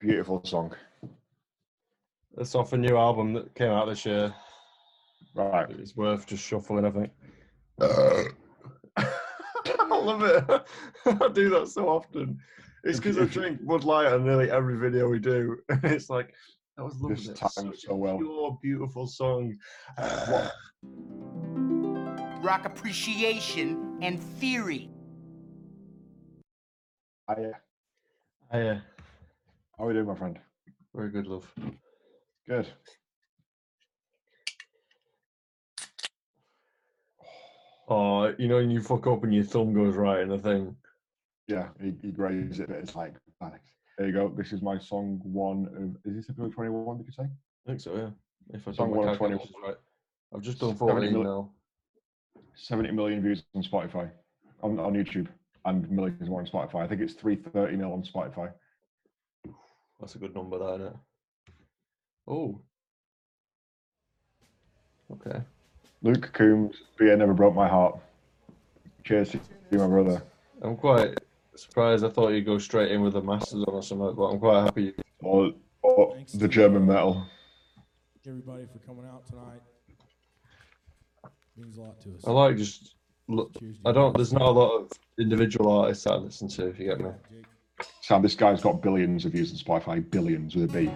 [0.00, 0.74] Beautiful song.
[2.36, 4.32] It's off a new album that came out this year.
[5.34, 5.68] Right.
[5.70, 7.10] It's worth just shuffling, I think.
[7.80, 8.24] Uh,
[8.96, 10.44] I love it.
[11.22, 12.38] I do that so often.
[12.84, 15.56] It's because I drink Bud Light on nearly every video we do.
[15.68, 16.32] And it's like,
[16.76, 17.16] that was lovely.
[17.16, 18.18] This It's timed such so well.
[18.18, 19.56] Pure, beautiful song.
[19.96, 20.52] What?
[22.44, 24.90] rock appreciation and theory.
[27.28, 27.34] I,
[28.50, 28.80] Oh, yeah.
[29.78, 30.38] How are we doing, my friend?
[30.94, 31.50] Very good, love.
[32.48, 32.66] Good.
[37.88, 40.76] Oh, you know, when you fuck up and your thumb goes right in the thing.
[41.46, 43.60] Yeah, he, he grazed it, but it's like, panic.
[43.96, 44.32] There you go.
[44.36, 45.66] This is my song one
[46.04, 47.22] of, is this episode 21, did you say?
[47.22, 48.10] I think so, yeah.
[48.52, 49.46] If I Song one of 21.
[49.64, 49.76] right.
[50.34, 51.50] I've just done 70 14 mil- now.
[52.54, 54.10] 70 million views on Spotify,
[54.62, 55.28] on, on YouTube,
[55.64, 56.82] and millions more on Spotify.
[56.84, 58.50] I think it's 330 mil on Spotify.
[60.00, 60.96] That's a good number, that, isn't it?
[62.26, 62.60] Oh.
[65.10, 65.40] Okay.
[66.02, 67.98] Luke Combs, Beer Never Broke My Heart.
[69.04, 69.40] Cheers to
[69.70, 70.22] you, my brother.
[70.62, 71.18] I'm quite
[71.56, 72.04] surprised.
[72.04, 74.64] I thought you'd go straight in with the Masters on or something, but I'm quite
[74.64, 74.94] happy.
[75.20, 77.26] Or, or the German metal.
[77.76, 77.80] Uh,
[78.28, 79.60] everybody for coming out tonight.
[81.56, 82.24] Means a lot to us.
[82.26, 82.94] I like just.
[83.26, 83.52] Look,
[83.84, 84.14] I don't.
[84.14, 86.68] There's not a lot of individual artists that I listen to.
[86.68, 87.10] If you get me.
[88.00, 90.10] Sam, this guy's got billions of views on Spotify.
[90.10, 90.90] Billions with a B.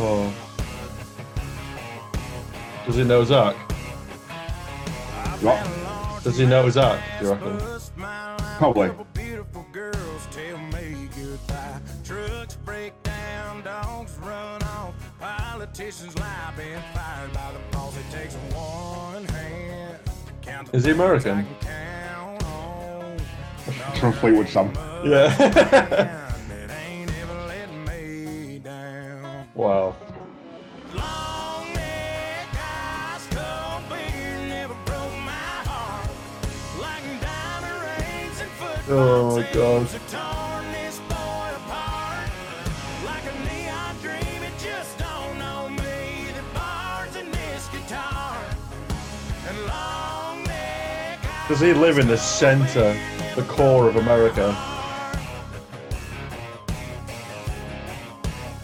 [0.00, 0.32] Oh.
[2.86, 3.54] Does he know Zach?
[5.42, 6.22] What?
[6.24, 7.02] Does he know Zach?
[7.20, 7.58] Do you reckon?
[8.58, 8.90] Probably.
[15.78, 17.96] Politicians lie, been fired by the boss.
[17.96, 20.00] It takes one hand
[20.42, 21.38] count Is he American?
[21.38, 23.16] I can count on.
[23.68, 24.72] It's from Fleetwood Sam.
[25.04, 25.28] Yeah.
[26.48, 29.46] That ain't ever let me down.
[29.54, 29.94] wow.
[30.96, 33.28] Long neck, ice
[51.48, 52.94] Does he live in the center,
[53.34, 54.54] the core of America?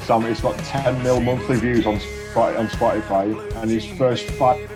[0.01, 4.69] Sam, he's got 10 mil monthly views on Spotify, on Spotify, and his first five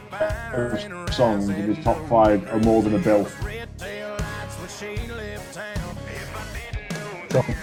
[1.12, 3.28] songs in his top five are more than a bill.
[3.44, 5.96] red tail lights when she left town.
[6.06, 6.46] If I
[7.30, 7.54] didn't know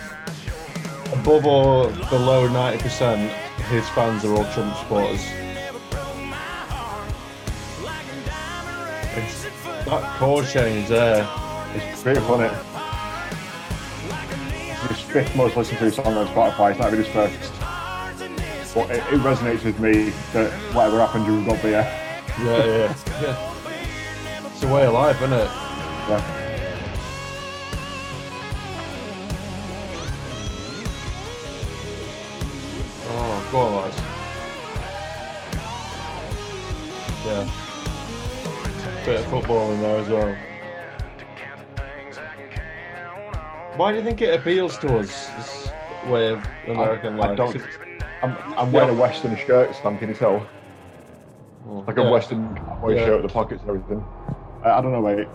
[1.10, 3.30] So, above or below 90%,
[3.70, 5.26] his fans are all Trump supporters.
[9.86, 11.28] That chord change there.
[11.74, 12.50] It's pretty funny.
[14.70, 16.72] It's his fifth most listened to song on Spotify.
[16.72, 17.54] It's not even his first.
[18.74, 21.82] But it, it resonates with me that whatever happened, you've got beer.
[22.40, 23.52] Yeah, yeah, yeah.
[24.52, 25.50] It's a way of life, isn't it?
[26.08, 26.45] Yeah.
[39.06, 40.36] Bit of football in there as well.
[43.78, 45.70] Why do you think it appeals to us, this
[46.08, 47.38] way of American I life?
[47.38, 47.62] don't.
[48.24, 50.00] I'm, I'm wearing a Western shirt, Sam.
[50.00, 50.48] Can you tell?
[51.68, 52.10] Oh, Like a yeah.
[52.10, 53.06] Western cowboy Yeah.
[53.06, 54.04] shirt with the pockets and everything.
[54.64, 55.28] I, I don't know, mate.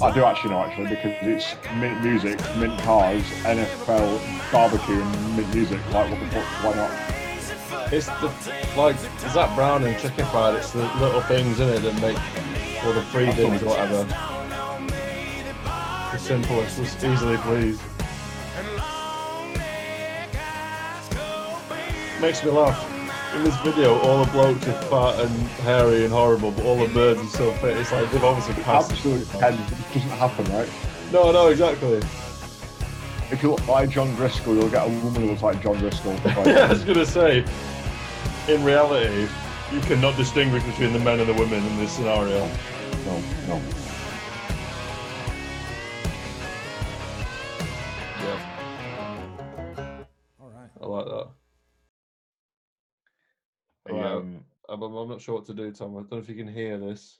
[0.00, 5.52] I do actually know, actually, because it's mint music, mint cars, NFL, barbecue, and mint
[5.54, 5.80] music.
[5.92, 6.44] Like, what the fuck?
[6.64, 7.17] Why not?
[7.90, 8.30] It's the
[8.76, 8.96] like
[9.30, 10.56] Zac Brown and Chicken Fried.
[10.56, 12.18] It's the little things in it that make
[12.84, 14.04] or the free things, or whatever.
[16.12, 17.80] The simplest, just easily pleased.
[22.20, 22.94] Makes me laugh.
[23.34, 25.30] In this video, all the blokes are fat and
[25.62, 27.76] hairy and horrible, but all the birds are so fit.
[27.76, 28.90] It's like they've obviously passed.
[28.90, 29.54] Absolute pen.
[29.54, 30.68] It doesn't happen, right?
[31.12, 32.02] No, no, exactly.
[33.30, 36.12] If you look like John Driscoll, you'll get a woman who looks like John Driscoll.
[36.46, 37.44] Yeah, I was gonna say.
[38.48, 39.28] In reality,
[39.72, 42.38] you cannot distinguish between the men and the women in this scenario.
[43.04, 43.60] No, no.
[48.20, 48.40] Yeah,
[50.40, 50.70] All right.
[50.80, 51.28] I like that.
[53.86, 54.12] I, Alright.
[54.12, 55.92] um, I'm, I'm not sure what to do, Tom.
[55.96, 57.18] I don't know if you can hear this.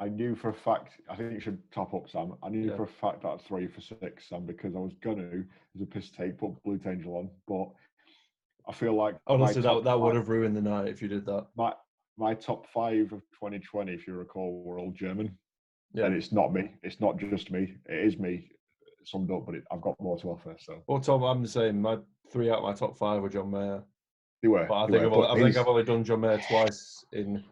[0.00, 2.34] I knew for a fact, I think you should top up, Sam.
[2.42, 2.76] I knew Yeah.
[2.76, 5.44] for a fact that three for six, Sam, because I was going to,
[5.76, 7.30] as a piss take, put Blue Angel on.
[7.46, 7.68] But
[8.68, 9.16] I feel like.
[9.26, 11.46] Honestly, that, that would have ruined the night if you did that.
[11.56, 11.72] My,
[12.16, 15.36] my top five of 2020, if you recall, were all German,
[15.92, 16.06] Yeah.
[16.06, 16.70] and it's not me.
[16.82, 17.74] It's not just me.
[17.86, 18.50] It is me
[19.04, 20.56] summed up, but it, I've got more to offer.
[20.58, 21.80] So Well, Tom, I'm the same.
[21.82, 21.98] My
[22.32, 23.82] three out of my top five were John Mayer,
[24.42, 24.66] they were.
[24.68, 27.44] but I think were, I've only, I think I've only done John Mayer twice in.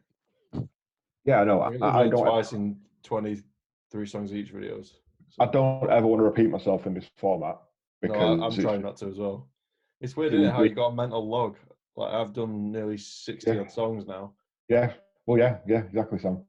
[1.25, 1.61] yeah, I know.
[1.61, 2.25] I, I, think I've I don't.
[2.27, 4.93] twice in 23 songs each videos.
[5.41, 7.57] I don't ever want to repeat myself in this format
[8.03, 9.49] No, because I, I'm trying not to as well.
[10.03, 11.57] It's weird, isn't it, how you got a mental log.
[11.97, 13.61] Like I've done nearly 60 Yeah.
[13.61, 14.35] odd songs now.
[14.69, 14.95] Yeah,
[15.27, 16.45] well, yeah, yeah, exactly, Sam.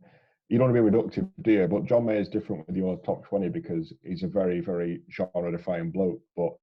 [0.50, 1.68] You don't want to be reductive, do you?
[1.68, 5.52] But John May is different with your top 20 because he's a very, very genre
[5.52, 6.22] defying bloke.
[6.36, 6.54] But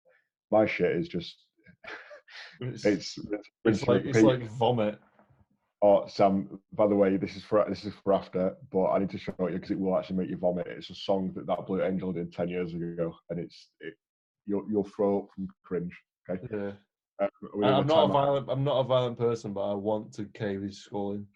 [0.50, 1.36] my shit is just,
[2.60, 3.18] It's, it's,
[3.64, 4.98] it's, like it's like vomit.
[5.82, 9.10] Oh, Sam, by the way, this is for this is for after, but I need
[9.10, 10.66] to show you because it will actually make you vomit.
[10.66, 13.94] It's a song that that Blue Angel did 10 years ago, and it's, it,
[14.46, 15.96] you'll throw up from cringe.
[16.28, 16.46] Okay.
[16.50, 16.72] Yeah.
[17.20, 17.28] Um,
[17.62, 18.12] I- in I'm not a timeout.
[18.12, 18.48] violent.
[18.50, 21.26] I'm not a violent person, but I want to cave his skull in.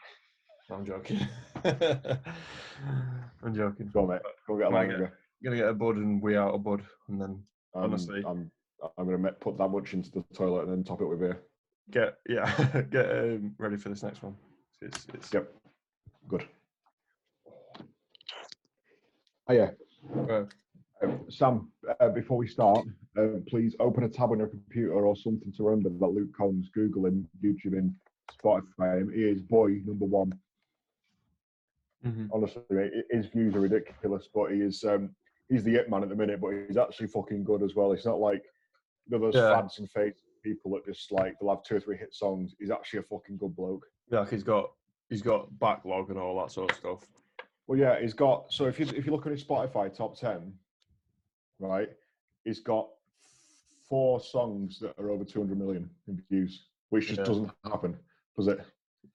[0.71, 1.21] I'm joking.
[1.65, 3.91] I'm joking.
[3.93, 4.23] Go on, mate.
[4.47, 5.19] Go get a Might longer.
[5.43, 7.43] gonna get a bud and we out a bud, and then
[7.75, 8.23] Um, honestly.
[8.27, 8.51] I'm,
[8.99, 11.43] I'm going to put that much into the toilet and then top it with beer.
[11.91, 14.37] get yeah get um, ready for this next one.
[14.81, 15.53] It's, it's Yep.
[16.29, 16.49] Good.
[19.49, 19.71] Oh, yeah.
[20.31, 20.45] uh,
[21.29, 21.71] Sam,
[22.01, 22.87] uh, before we start,
[23.19, 26.69] uh, please open a tab on your computer or something to remember that Luke Combs,
[26.75, 27.97] Google him, YouTube him,
[28.43, 29.13] Spotify him.
[29.15, 30.33] He is boy number one.
[32.05, 32.29] mhm.
[32.33, 32.63] Honestly,
[33.11, 35.15] his views are ridiculous, but he is um,
[35.49, 36.41] he's the it man at the minute.
[36.41, 37.93] But he's actually fucking good as well.
[37.93, 38.43] It's not like
[39.09, 39.55] you know, those Yeah.
[39.61, 42.55] fads and fades people that just like they'll have two or three hit songs.
[42.59, 43.85] He's actually a fucking good bloke.
[44.11, 44.73] yeah, like he's got
[45.11, 47.07] he's got backlog and all that sort of stuff.
[47.67, 48.53] Well, yeah, he's got.
[48.53, 50.53] So if you if you look at his Spotify top ten,
[51.59, 51.89] right,
[52.45, 52.89] he's got
[53.89, 57.25] four songs that are over two hundred million in views, which just Yeah.
[57.25, 57.97] doesn't happen,
[58.37, 58.61] does it?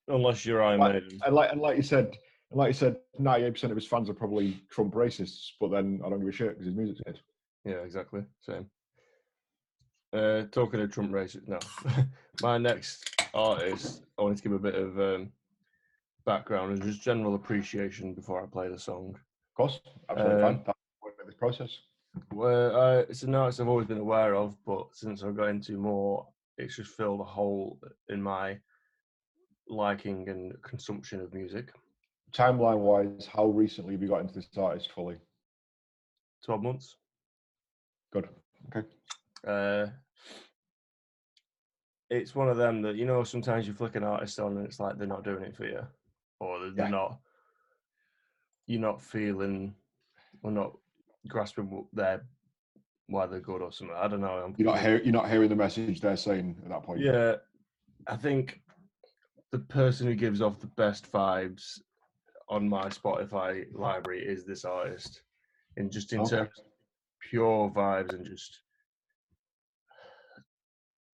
[0.07, 1.19] Unless you're Iron Like- Maiden.
[1.25, 2.17] And like and like you said,
[2.51, 5.69] and like you said, ninety eight percent of his fans are probably Trump racists, but
[5.71, 7.19] then I don't give a shit because his music's good.
[7.65, 8.23] Yeah, exactly.
[8.41, 8.69] Same.
[10.11, 11.59] Uh, talking of Trump racists, no.
[12.41, 15.31] My next artist, I wanted to give a bit of um,
[16.25, 19.13] background and just general appreciation before I play the song.
[19.15, 20.63] Of course, absolutely Um, fine.
[20.65, 21.77] That's the process.
[22.33, 25.77] Well, uh, it's an artist I've always been aware of, but since I've got into
[25.77, 26.27] more,
[26.57, 27.79] it's just filled a hole
[28.09, 28.59] in my
[29.67, 31.71] liking and consumption of music.
[32.33, 35.17] Timeline wise, how recently have you got into this artist fully?
[36.43, 36.95] 12 months.
[38.11, 38.29] Good.
[38.75, 38.87] Okay.
[39.47, 39.87] Uh,
[42.09, 44.79] it's one of them that, you know, sometimes you flick an artist on and it's
[44.79, 45.81] like they're not doing it for you,
[46.39, 46.91] or they're, they're Yeah.
[46.91, 47.19] not,
[48.65, 49.75] you're not feeling,
[50.43, 50.77] or not
[51.27, 52.21] grasping what they're,
[53.07, 53.95] why they're good or something.
[53.97, 54.53] I don't know.
[54.57, 57.01] You're not hear, you're not hearing the message they're saying at that point.
[57.01, 57.35] Yeah,
[58.07, 58.61] I think
[59.51, 61.79] the person who gives off the best vibes
[62.47, 65.21] on my Spotify library is this artist,
[65.77, 66.29] and just in Okay.
[66.37, 66.65] terms of
[67.29, 68.61] pure vibes and just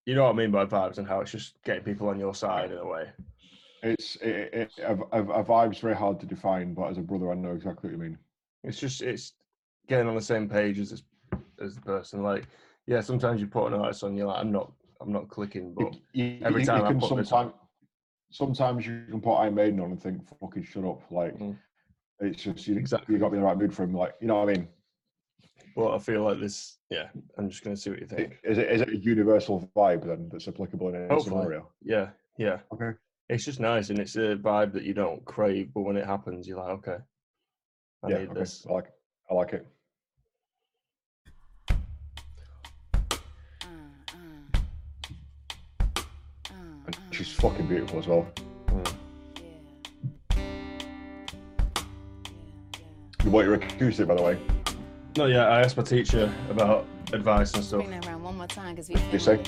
[0.06, 2.34] you know what I mean by vibes and how it's just getting people on your
[2.34, 3.10] side in a way.
[3.82, 7.32] It's it, it, a, a, a vibe's very hard to define, but as a brother,
[7.32, 8.18] I know exactly what you mean.
[8.64, 9.32] It's just it's
[9.86, 11.02] getting on the same page as
[11.60, 12.22] as the person.
[12.22, 12.44] Like,
[12.86, 15.94] yeah, sometimes you put an artist on, you're like, I'm not, I'm not clicking, but
[16.12, 17.52] you, every you- time you I put this on- sometime,
[18.30, 21.56] sometimes you can put Iron Maiden on and think, "Fucking shut up!" Like Mm.
[22.20, 22.76] it's just you.
[22.76, 23.14] Exactly.
[23.14, 23.94] You got to be in the right mood for him.
[23.94, 24.68] Like you know what I mean?
[25.74, 26.78] but I feel like this.
[26.90, 28.38] Yeah, I'm just gonna see what you think.
[28.44, 31.36] Is it is it a universal vibe then that's applicable in any Hopefully.
[31.42, 31.68] scenario?
[31.82, 32.60] Yeah, yeah.
[32.72, 32.92] Okay.
[33.28, 36.46] It's just nice, and it's a vibe that you don't crave, but when it happens,
[36.46, 36.98] you're like, okay,
[38.02, 38.18] I yeah.
[38.18, 38.40] need Okay.
[38.40, 38.66] this.
[38.68, 38.92] I like.
[39.30, 39.66] I like it.
[47.16, 48.26] And she's fucking beautiful as well.
[53.24, 54.38] You want your acoustic, by the way?
[55.16, 57.80] No, yeah, I asked my teacher about advice and stuff.
[57.80, 58.96] Bring that around one more time because we.
[59.12, 59.40] You say?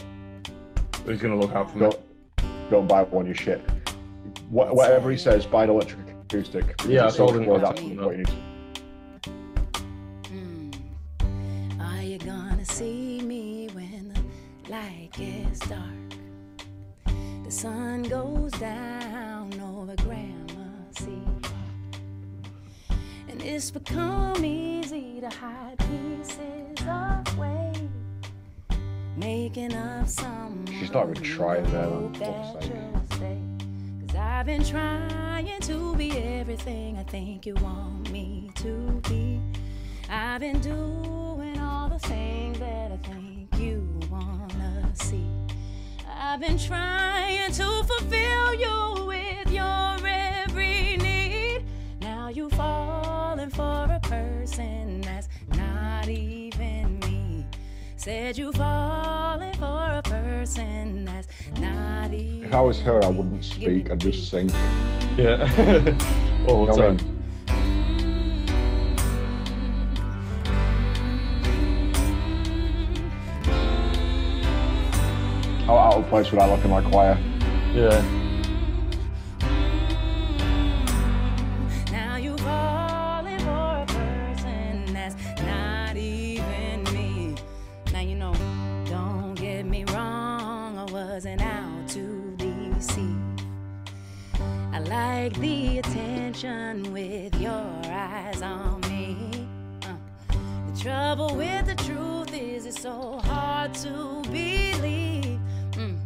[1.06, 1.90] He's gonna look out for me.
[1.90, 3.26] Don't don't buy one.
[3.26, 3.60] You shit.
[4.50, 6.74] Wha- Whatever he says, buy an electric acoustic.
[6.86, 7.76] Yeah, I it's told so him broad, that.
[7.76, 8.28] that's what you need.
[31.22, 32.12] try that.
[32.12, 32.56] Because
[34.16, 39.40] I've been trying to be everything I think you want me to be.
[40.10, 45.26] I've been doing all the things that I think you wanna see.
[46.08, 51.64] I've been trying to fulfill you with your every need.
[52.00, 57.46] Now you are falling for a person that's not even me.
[57.96, 59.17] Said you fall
[62.48, 63.90] If I was her, I wouldn't speak.
[63.90, 64.48] I'd just sing.
[65.18, 65.42] Yeah.
[66.48, 66.96] All the You know what I time.
[66.96, 68.18] mean?
[75.66, 77.18] How out of place would I look in my choir?
[77.74, 78.00] Yeah.
[94.72, 99.48] I like the attention with your eyes on me.
[99.82, 99.96] Uh,
[100.70, 105.40] the trouble with the truth is it's so hard to believe.
[105.72, 105.98] Mm.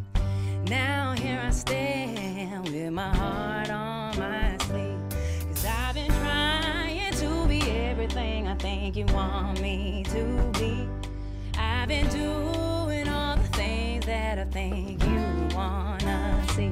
[0.67, 4.97] Now here I stand with my heart on my sleeve.
[5.49, 10.87] Cause I've been trying to be everything I think you want me to be.
[11.55, 16.71] I've been doing all the things that I think you wanna see.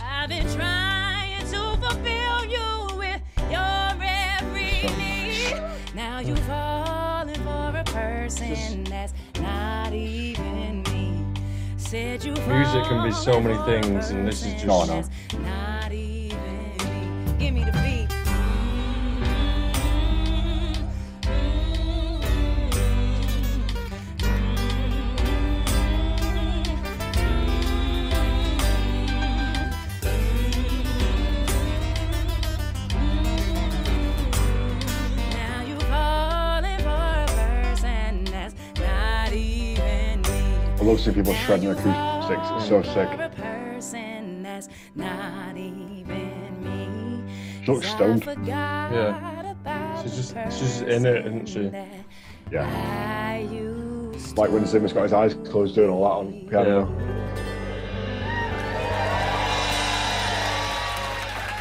[0.00, 5.54] I've been trying to fulfill you with your every need.
[5.94, 11.24] Now you falling for a person that's not even me.
[11.76, 14.54] Said you Music can be so many falling for a things, and this is person
[14.54, 14.86] just- No, I
[41.16, 41.22] me.
[41.22, 42.48] I love seeing people shredding acoustics.
[42.52, 43.08] It's so sick.
[43.10, 47.32] For person that's not even me.
[47.64, 48.46] She looks 'Cause I stoned.
[48.46, 50.02] Yeah.
[50.02, 51.70] She's just- the she's in it, isn't she?
[52.50, 52.66] Yeah.
[52.66, 56.86] I used Like when Zimmer's got his eyes closed doing all that on piano.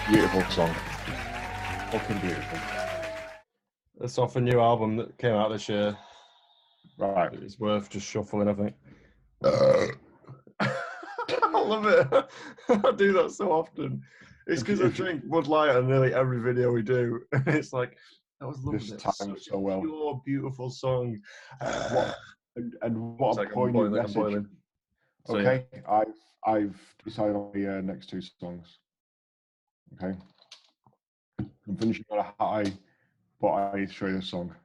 [0.09, 0.73] Beautiful song.
[1.91, 2.59] Fucking beautiful.
[3.99, 5.97] That's off a new album that came out this year.
[6.97, 7.33] Right.
[7.33, 8.73] It's worth just shuffling, I think.
[9.43, 9.91] I
[11.53, 12.07] love it.
[12.69, 14.01] I do that so often.
[14.47, 17.21] It's because I drink Bud Light on nearly every video we do.
[17.47, 17.97] It's like,
[18.39, 18.79] that was lovely.
[18.79, 19.81] This It's timed such so a well.
[19.81, 21.19] Pure, beautiful song.
[21.61, 22.15] What,
[22.55, 24.15] and, and what a like I'm poignant message.
[24.15, 24.47] boiling.
[25.27, 25.49] So, yeah.
[25.49, 26.15] Okay, I've
[26.45, 28.79] I've decided on the uh, next two songs.
[29.95, 30.17] Okay,
[31.39, 32.71] I'm finishing on a high,
[33.41, 34.55] but I need to show you this song.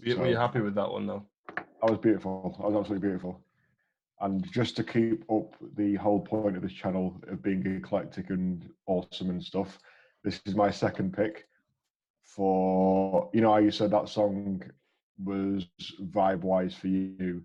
[0.00, 1.24] You- Were you happy with that one, though?
[1.82, 2.54] That was beautiful.
[2.58, 3.40] That was absolutely beautiful.
[4.20, 8.68] And just to keep up the whole point of this channel of being eclectic and
[8.86, 9.78] awesome and stuff,
[10.24, 11.46] this is my second pick
[12.24, 14.62] for you know how you said that song
[15.22, 15.66] was
[16.10, 17.42] vibe wise for you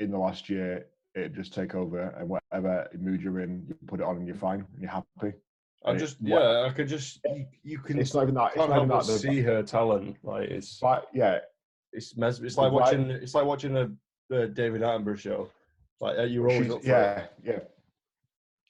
[0.00, 0.86] in the last year.
[1.14, 4.34] It just take over and whatever mood you're in, you put it on and you're
[4.36, 5.36] fine and you're happy.
[5.84, 8.34] I And it- just, what- yeah, I could just, you, you can, It's not even
[8.36, 8.46] that.
[8.48, 8.94] It's can't even that.
[8.94, 10.16] but the- see her talent.
[10.22, 11.40] Like, it's, But yeah,
[11.92, 13.90] it's, mes- it's like watching, it's like watching a,
[14.28, 15.48] the David Attenborough show.
[16.00, 17.32] Like, uh, you're always up yeah, it.
[17.44, 17.58] yeah.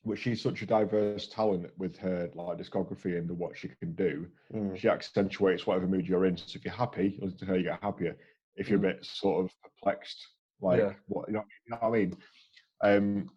[0.04, 3.92] But she's such a diverse talent with her like discography and the, what she can
[3.94, 4.26] do.
[4.52, 4.76] Mm.
[4.76, 6.36] She accentuates whatever mood you're in.
[6.36, 8.16] So if you're happy, you listen to her, you get happier.
[8.56, 10.26] If you're a bit sort of perplexed,
[10.60, 10.92] like Yeah.
[11.06, 12.16] what you know, you know what I mean.
[12.82, 13.30] Um,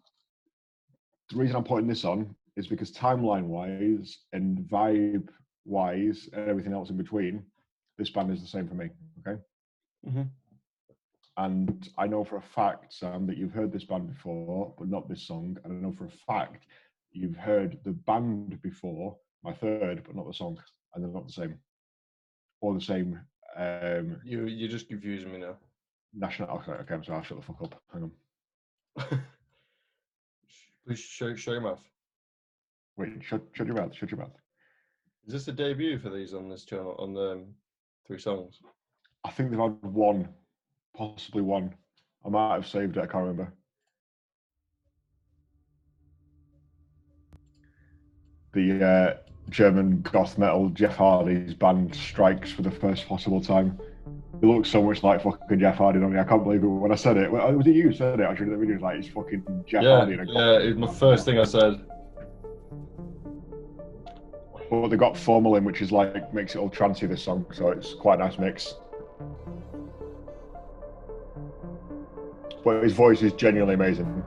[1.30, 5.28] the reason I'm putting this on is because timeline wise and vibe
[5.64, 7.44] wise and everything else in between,
[7.98, 8.90] this band is the same for me.
[9.26, 9.40] Okay.
[10.06, 10.30] Mhm.
[11.36, 15.08] And I know for a fact, Sam, that you've heard this band before, but not
[15.08, 15.58] this song.
[15.64, 16.66] And I know for a fact
[17.12, 20.58] you've heard the band before, my third, but not the song.
[20.94, 21.60] And they're not the same.
[22.60, 23.20] Or the same
[23.56, 25.58] um, You, you're just confusing me now.
[26.14, 26.48] national.
[26.58, 27.82] Okay, okay, I'm sorry, I'll shut the fuck up.
[27.92, 28.12] Hang on.
[30.86, 31.82] Please show, show your mouth.
[32.96, 34.36] Wait, shut, shut your mouth, shut your mouth.
[35.26, 37.54] Is this a debut for these on this channel, on the um,
[38.06, 38.60] three songs?
[39.26, 40.28] I think they've had one,
[40.96, 41.74] possibly one.
[42.24, 43.52] I might have saved it, I can't remember.
[48.54, 49.14] The uh,
[49.50, 53.78] German goth metal Jeff Hardy's band strikes for the first possible time.
[54.40, 56.18] He looks so much like fucking Jeff Hardy, don't he?
[56.18, 57.30] I can't believe it when I said it.
[57.30, 58.22] Was it you who said it?
[58.22, 60.12] Actually, the video was like, it's fucking Jeff yeah, Hardy.
[60.12, 60.58] in a yeah.
[60.58, 61.84] It's my first thing I said.
[64.70, 67.06] But they got formal in, which is like makes it all trancy.
[67.06, 68.74] This song, so it's quite a nice mix.
[72.66, 74.24] But his voice is genuinely amazing.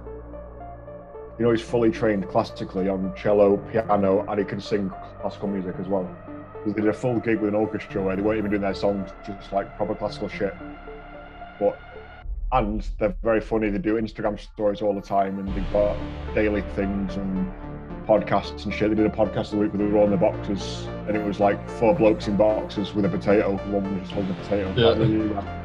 [1.38, 5.76] You know, he's fully trained classically on cello, piano, and he can sing classical music
[5.78, 6.10] as well.
[6.66, 9.10] They did a full gig with an orchestra where they weren't even doing their songs,
[9.28, 10.56] just like proper classical shit.
[11.60, 11.78] but
[12.54, 13.72] and they're very funny.
[13.72, 15.98] They do Instagram stories all the time, and they've got
[16.34, 17.52] daily things and
[18.08, 18.90] podcasts and shit.
[18.90, 21.26] They did a podcast the week where they were all in the boxes, and it
[21.26, 23.58] was like four blokes in boxes with a potato.
[23.70, 24.74] One was just holding a potato.
[24.78, 25.59] Yeah.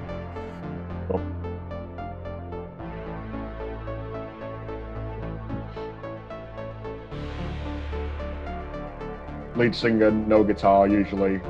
[9.57, 11.41] Lead singer, no guitar usually,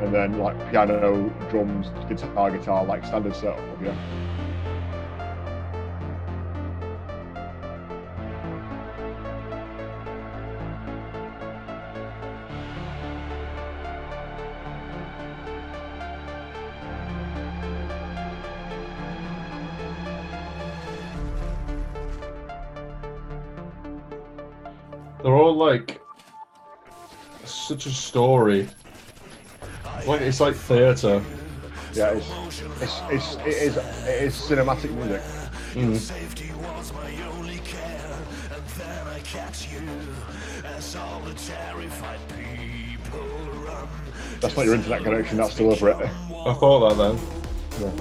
[0.00, 3.58] and then like piano, drums, guitar, guitar, like standard setup.
[3.82, 3.96] Yeah.
[25.22, 26.01] They're all like
[27.44, 28.68] such a story.
[30.06, 31.22] Like it's like theatre.
[31.92, 35.22] Yeah, it's it's, it's it is it is cinematic music.
[35.74, 35.96] Hmm.
[44.40, 45.36] That's not your internet connection.
[45.36, 45.96] That's deliberate.
[45.96, 47.18] I thought that
[47.78, 47.92] then.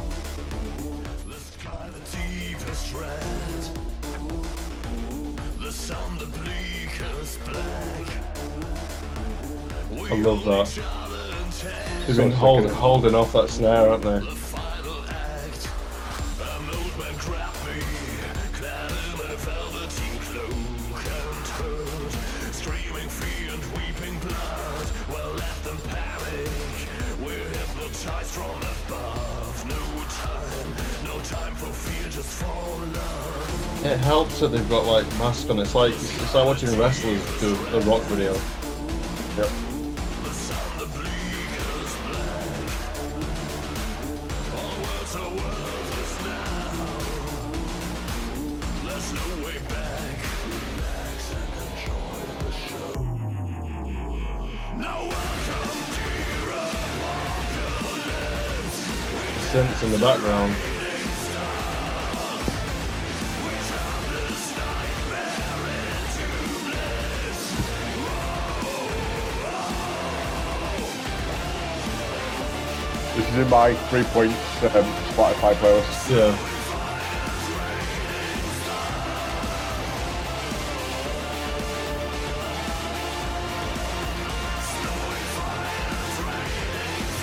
[10.12, 12.06] I love that.
[12.06, 14.42] They've been hold, holding off that snare, haven't they?
[33.84, 35.60] It helps that they've got like masks on.
[35.60, 38.34] It's like it's like watching wrestlers do a rock video.
[39.38, 39.71] Yep.
[60.02, 60.56] Background.
[73.16, 74.32] This is in my 3.7
[75.12, 76.10] Spotify playlist.
[76.10, 76.36] Yeah.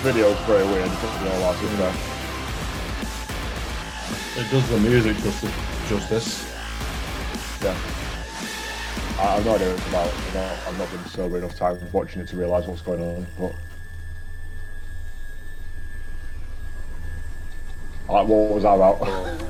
[0.01, 0.85] Video's very weird.
[0.85, 2.18] You know, like, know.
[4.39, 5.53] It does the music justice.
[5.89, 6.45] justice.
[7.61, 7.75] Yeah.
[9.19, 10.13] I, I've no idea what it's about.
[10.27, 13.27] You know, I've not been sober enough time watching it to realise what's going on.
[13.37, 13.53] But
[18.07, 19.49] like, what was that about?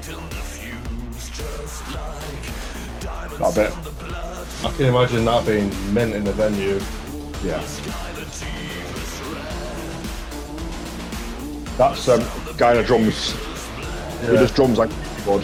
[0.00, 0.39] that bit.
[4.62, 6.80] I can imagine that being mint in the venue.
[7.42, 7.60] Yeah.
[11.78, 12.22] That's um,
[12.58, 13.32] guy in the drums.
[14.20, 15.42] He just drums like keyboard.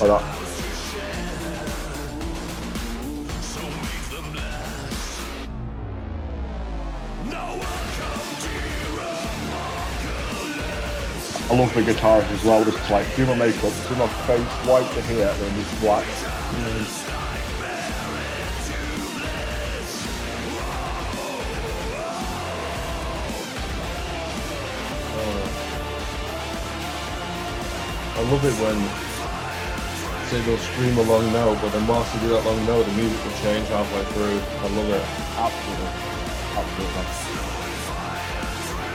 [0.00, 0.37] Like that.
[11.50, 12.62] I love the guitars as well.
[12.64, 16.06] Just like do my makeup, do my face white to here, and then just black.
[28.18, 29.08] I love it when
[30.28, 32.92] say they'll scream a long note, but then whilst they do that long note, the
[32.92, 34.40] music will change halfway through.
[34.58, 35.04] I love it.
[35.38, 35.88] Absolutely.
[36.58, 37.67] Absolutely.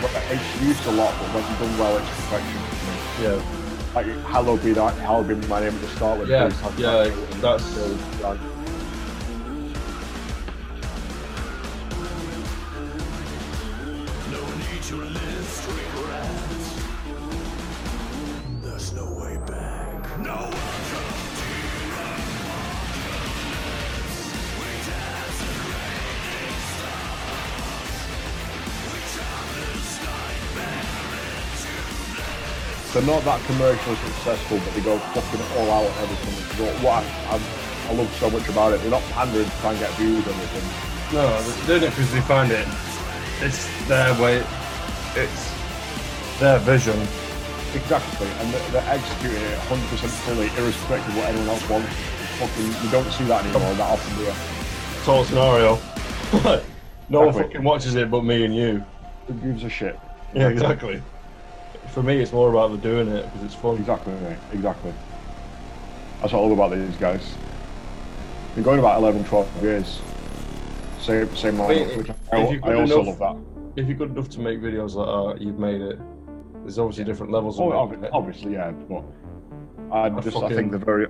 [0.06, 2.60] It's used a lot, but when done well, it's perfection.
[2.60, 3.26] For me.
[3.26, 6.20] Yeah, Like, hallowed be that, hallowed be my name at the start.
[6.20, 7.10] With Yeah, yeah,
[7.42, 8.38] that's- So,
[32.94, 36.64] They're not that commercially successful, but they go fucking all out on everything.
[36.64, 39.72] But what I, I, I love so much about it, they're not pandering to try
[39.72, 41.18] and get views on anything.
[41.18, 42.68] no, they're doing it because they find it.
[43.42, 44.46] It's their way.
[45.16, 45.54] It's
[46.40, 47.00] their vision.
[47.74, 51.90] Exactly, and they're, they're executing it 100% fully, irrespective of what anyone else wants.
[51.90, 54.34] It's fucking, you don't see that anymore that often, do you?
[55.04, 55.80] Total scenario.
[57.10, 58.86] no one fucking watches it but me and you.
[59.26, 60.00] Who gives a shit?
[60.36, 61.02] Yeah, exactly.
[61.94, 63.78] For me, it's more about the doing it because it's fun.
[63.78, 64.38] Exactly, mate.
[64.52, 64.92] Exactly.
[66.22, 67.36] That's what I love about these guys.
[68.56, 70.02] Been going about 11, 12 years.
[71.00, 73.36] Same, same lineup, which I, I also enough- love
[73.76, 73.82] that.
[73.82, 76.00] If you're good enough to make videos like that, you've made it.
[76.62, 78.10] There's obviously different levels of Oh, it.
[78.14, 79.04] obviously, yeah, but
[79.92, 81.08] I just I think they're very,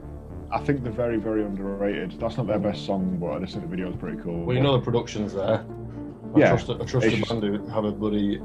[0.51, 2.19] I think they're very, very underrated.
[2.19, 4.45] That's not their best song, but I just think the video is pretty cool.
[4.45, 5.65] Well, you know the production's there.
[6.35, 8.41] I Yeah, trust, I trust the just- band who have a bloody.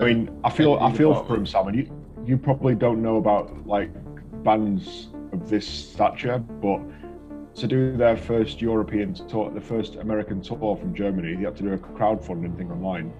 [0.00, 1.90] I mean, I feel I feel for him, Sam, and you
[2.26, 3.90] you probably don't know about like
[4.42, 6.80] bands of this stature, but
[7.56, 11.62] to do their first European tour, the first American tour from Germany, they had to
[11.62, 13.12] do a crowdfunding thing online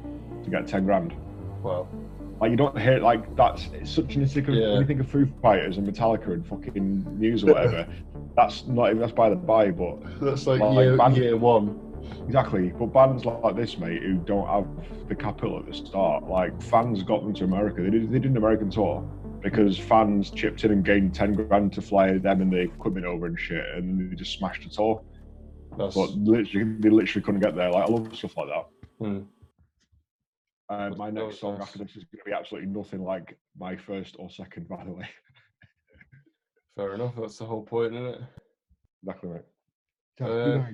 [0.43, 1.15] to get ten grand.
[1.63, 1.89] Well,
[2.41, 4.59] Like you don't hear like that's it's such an insignificant.
[4.59, 4.73] Yeah.
[4.73, 7.87] When you think of Foo Fighters and Metallica and fucking Muse or whatever,
[8.37, 11.81] that's not even that's by the by, but that's like, Like year, band- year one.
[12.27, 16.25] Exactly, but bands like, like this, mate, who don't have the capital at the start,
[16.25, 17.83] like fans got them to America.
[17.83, 19.09] They did, they did an American tour
[19.43, 23.27] because fans chipped in and gained ten grand to fly them and the equipment over
[23.27, 25.03] and shit, and then they just smashed the tour.
[25.77, 27.71] That's, But literally, they literally couldn't get there.
[27.71, 28.67] Like I love stuff like that.
[28.99, 29.21] hmm.
[30.71, 31.69] Uh, my next song nice.
[31.69, 34.93] after this is going to be absolutely nothing like my first or second, by the
[34.93, 35.07] way.
[36.77, 37.15] Fair enough.
[37.17, 38.21] That's the whole point, isn't it?
[39.03, 39.45] exactly right.
[40.21, 40.65] Uh,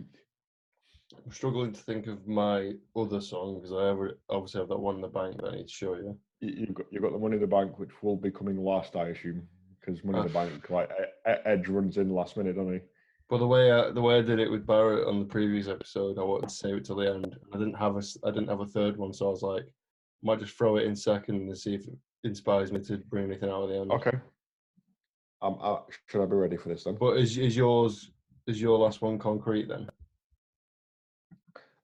[1.25, 4.97] I'm struggling to think of my other song because I have, obviously have that one
[4.97, 6.19] in the bank that I need to show you.
[6.41, 8.97] You- You've got you've got the Money in the Bank, which will be coming last,
[8.97, 9.47] I assume,
[9.79, 10.45] because Money in the Ah.
[10.47, 10.91] Bank, like
[11.27, 12.81] Edge runs in last minute, doesn't he?
[13.29, 16.19] But the way I, the way I did it with Barrett on the previous episode,
[16.19, 17.37] I wanted to save it till the end.
[17.53, 19.67] I didn't have a I didn't have a third one, so I was like,
[20.23, 23.51] might just throw it in second and see if it inspires me to bring anything
[23.51, 23.93] out of the end.
[23.93, 24.19] Okay.
[25.43, 26.97] Um, uh, should I be ready for this then?
[26.99, 28.11] But is is yours
[28.47, 29.89] is your last one concrete then?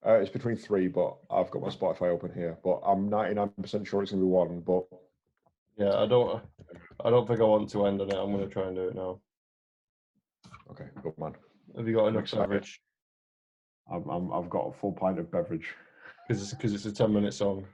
[0.06, 2.56] Uh, it's between three, but I've got my Spotify open here.
[2.62, 4.60] But I'm 99% sure it's gonna be one.
[4.60, 4.84] But
[5.76, 6.42] Yeah, I don't
[7.04, 8.14] I don't think I want to end on it.
[8.14, 9.20] I'm gonna try and do it now.
[10.70, 11.34] okay, good man.
[11.76, 12.80] Have you got enough coverage?
[13.92, 15.68] I'm, I'm, I've got a full pint of beverage.
[16.26, 17.66] Because it's because it's a ten minute song.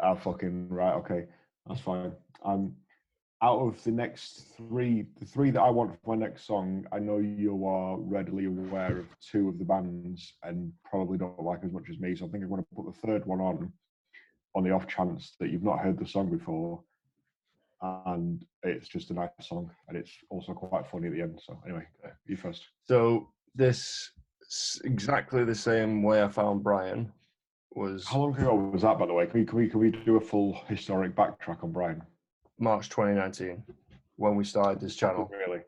[0.00, 0.94] Ah, fucking right.
[0.94, 1.26] Okay,
[1.66, 2.12] that's fine.
[2.44, 2.74] Um,
[3.40, 6.98] out of the next three, the three that I want for my next song, I
[6.98, 11.72] know you are readily aware of two of the bands and probably don't like as
[11.72, 12.16] much as me.
[12.16, 13.72] So I think I'm going to put the third one on,
[14.56, 16.82] on the off chance that you've not heard the song before,
[18.06, 21.40] and it's just a nice song, and it's also quite funny at the end.
[21.44, 22.64] So anyway, uh, you first.
[22.84, 24.10] So this
[24.84, 27.12] exactly the same way I found Brian
[27.72, 29.26] was How long ago was that, by the way?
[29.26, 32.02] Can we can we, can we do a full historic backtrack on Brian?
[32.58, 33.62] March 2019
[34.16, 35.30] when we started this channel.
[35.32, 35.60] Really?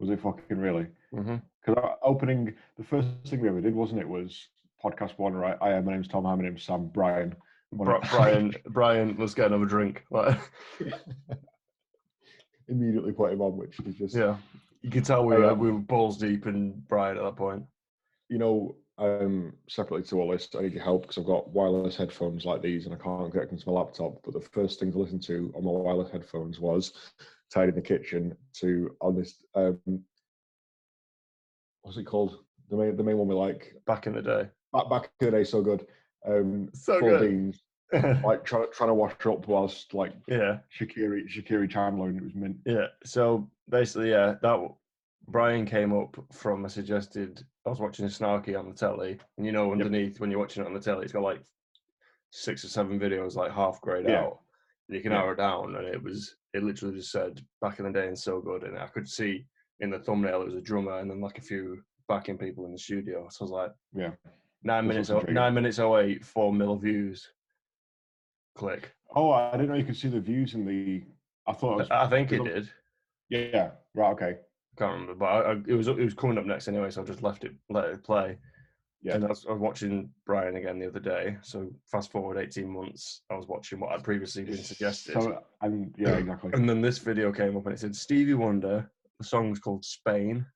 [0.00, 0.86] Was it fucking really?
[1.12, 4.08] Because opening the first thing we ever did, wasn't it?
[4.08, 4.48] Was
[4.84, 5.56] podcast one, right?
[5.60, 5.84] I am.
[5.84, 6.24] My name's Tom.
[6.24, 6.88] Hi, my name's Sam.
[6.88, 7.34] Brian.
[7.72, 10.04] Bri- Brian, Brian, let's get another drink.
[10.10, 10.38] Like,
[12.68, 14.36] Immediately put him on, which is just yeah,
[14.82, 17.62] you could tell we were, Um, we were balls deep in Brian at that point.
[18.28, 21.96] You know, um, separately to all this, I need your help because I've got wireless
[21.96, 24.20] headphones like these, and I can't get them to my laptop.
[24.24, 26.92] But the first thing to listen to on my wireless headphones was
[27.52, 29.42] "Tied in the Kitchen" to on this.
[29.54, 29.78] Um,
[31.82, 32.38] what's it called?
[32.70, 33.74] The main, the main one we like.
[33.86, 35.86] Back in the day, Back back in the day, so good.
[36.26, 37.20] Um, So good.
[37.20, 37.62] Beans,
[38.24, 42.34] like trying trying to wash up whilst like yeah, Shakiri Shakiri Chandler, and it was
[42.34, 42.56] mint.
[42.64, 42.86] yeah.
[43.04, 44.60] So basically, yeah, that
[45.28, 47.44] Brian came up from a suggested.
[47.66, 50.66] I was watching Snarky on the telly, and you know, underneath when you're watching it
[50.66, 51.40] on the telly, it's got like
[52.30, 54.24] six or seven videos, like half grayed Yeah.
[54.24, 54.40] out.
[54.88, 55.18] And you can Yeah.
[55.20, 58.18] narrow it down, and it was it literally just said back in the day and
[58.18, 59.46] so good, and I could see
[59.80, 62.72] in the thumbnail it was a drummer and then like a few backing people in
[62.72, 63.26] the studio.
[63.30, 64.12] So I was like, Yeah.
[64.62, 67.32] nine That's minutes, o- nine minutes oh eight, four mil views.
[68.54, 68.94] Click.
[69.16, 71.04] Oh, I didn't know you could see the views in the.
[71.46, 71.90] I thought was.
[71.90, 72.70] I think it did.
[73.30, 73.70] Yeah.
[73.94, 74.12] Right.
[74.12, 74.38] Okay.
[74.76, 77.04] Can't remember, but I, I, it was it was coming up next anyway, so I
[77.04, 78.38] just left it, let it play.
[79.02, 79.16] Yeah.
[79.16, 81.36] And I was, I was watching Brian again the other day.
[81.42, 85.12] So fast forward eighteen months, I was watching what had previously been suggested.
[85.12, 86.50] So and yeah, exactly.
[86.54, 88.90] And then this video came up and it said Stevie Wonder.
[89.18, 90.46] The song's called Spain.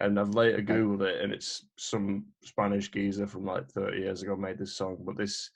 [0.00, 4.34] And I've later Googled it and it's some Spanish geezer from like 30 years ago
[4.34, 4.98] made this song.
[5.00, 5.50] But this,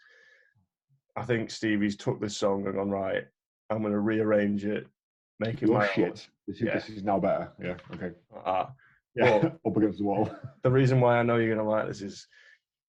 [1.17, 3.25] I think Stevie's took this song and gone, right,
[3.69, 4.87] I'm going to rearrange it,
[5.39, 6.29] make it Your my shit.
[6.47, 6.75] This is Yeah.
[6.75, 7.53] this is now better.
[7.63, 7.77] Yeah.
[7.95, 8.13] Okay.
[8.45, 8.73] Ah,
[9.15, 9.39] Yeah.
[9.39, 10.31] Well- Up against the wall.
[10.63, 12.27] the reason why I know you're going to like this is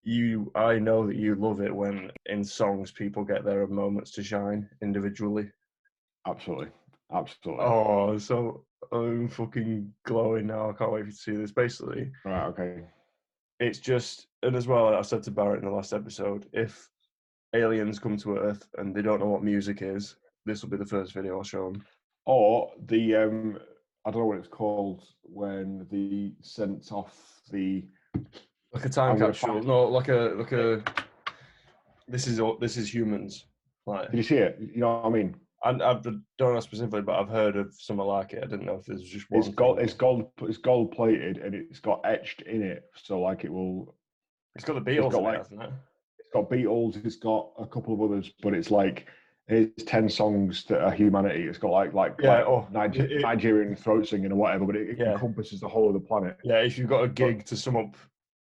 [0.04, 4.24] you, I know that you love it when in songs people get their moments to
[4.24, 5.52] shine individually.
[6.26, 6.70] Absolutely,
[7.14, 7.66] absolutely.
[7.66, 10.70] Oh, so I'm fucking glowing now.
[10.70, 11.52] I can't wait for you to see this.
[11.52, 12.86] Basically, Right, okay.
[13.60, 16.90] it's just, and as well, I said to Barrett in the last episode, if
[17.54, 20.86] aliens come to Earth and they don't know what music is, this will be the
[20.86, 21.84] first video I'll show them.
[22.26, 23.60] Or the um,
[24.06, 27.86] I don't know what it's called when they sent off the
[28.74, 30.84] Like a time capsule, no, like a like a.
[32.08, 33.46] This is this is humans.
[33.86, 34.58] Like, Did you see it?
[34.60, 35.36] You know what I mean?
[35.64, 38.44] I, I don't know specifically, but I've heard of something like it.
[38.44, 39.40] I didn't know if there's just one.
[39.40, 39.80] It's gold.
[39.80, 40.32] It's gold.
[40.44, 43.96] It's gold plated, and it's got etched in it, so like it will.
[44.56, 45.70] It's got the Beatles got in it, like- hasn't it?
[46.20, 47.06] It's got Beatles.
[47.06, 49.08] It's got a couple of others, but it's like
[49.50, 51.44] it's ten songs that are humanity.
[51.44, 54.76] It's got like like, Yeah, like oh, Niger- it- Nigerian throat singing or whatever, but
[54.76, 55.14] it, it Yeah.
[55.14, 56.38] encompasses the whole of the planet.
[56.44, 57.96] Yeah, if you've got a gig to sum up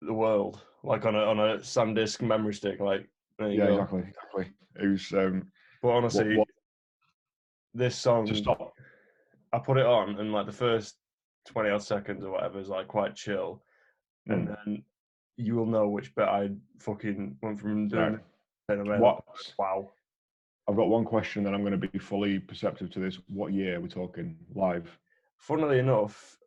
[0.00, 3.72] the world, like on a on a SanDisk memory stick, like there you Yeah, go.
[3.74, 4.46] exactly, exactly.
[4.80, 5.50] It was um,
[5.82, 6.48] But honestly, what-
[7.74, 8.74] this song, to stop.
[9.52, 10.96] I put it on, and like the first
[11.46, 13.64] twenty odd seconds or whatever is like quite chill,
[14.28, 14.56] and Mm.
[14.64, 14.84] then
[15.36, 18.20] you will know which bit I fucking went from doing.
[18.68, 19.24] And What?
[19.58, 19.90] Wow.
[20.68, 23.18] I've got one question, then I'm going to be fully perceptive to this.
[23.28, 24.96] What year are we talking live?
[25.38, 26.38] Funnily enough,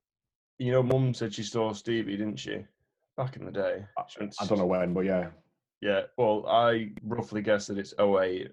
[0.57, 2.65] you know, Mum said she saw Stevie, didn't she?
[3.17, 3.85] Back in the day.
[4.17, 5.31] To I don't know when, but yeah.
[5.81, 8.51] Yeah, well, I roughly guess that it's 8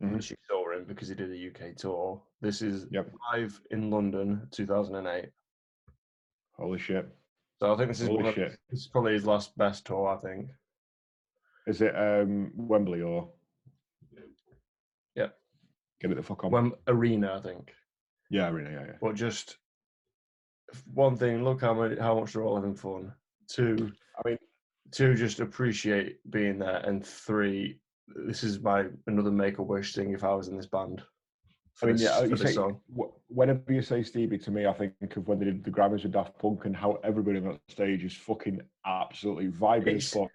[0.00, 0.12] Mhm.
[0.12, 2.22] that she saw him because he did a UK tour.
[2.40, 3.10] This is Yep.
[3.32, 5.30] live in London, 2008.
[6.52, 7.08] Holy shit!
[7.58, 10.08] So I think this is of- this is probably his last best tour.
[10.08, 10.50] I think.
[11.66, 13.32] Is it um Wembley or?
[16.00, 16.50] Get it the fuck on.
[16.50, 17.72] When Arena, I think.
[18.30, 18.70] yeah, arena.
[18.70, 18.96] yeah, yeah.
[19.00, 19.56] But just
[20.92, 23.12] one thing, look how many, how much they're all having fun.
[23.48, 23.92] Two,
[24.24, 24.38] I mean-
[24.92, 27.80] two, just appreciate being there, and three,
[28.26, 30.12] this is my another Make a Wish thing.
[30.12, 31.02] If I was in this band,
[31.82, 32.80] I mean, yeah, for you say, song.
[33.28, 36.12] whenever you say Stevie to me, I think of when they did the Grammys with
[36.12, 40.30] Daft Punk and how everybody on that stage is fucking absolutely vibing as fuck,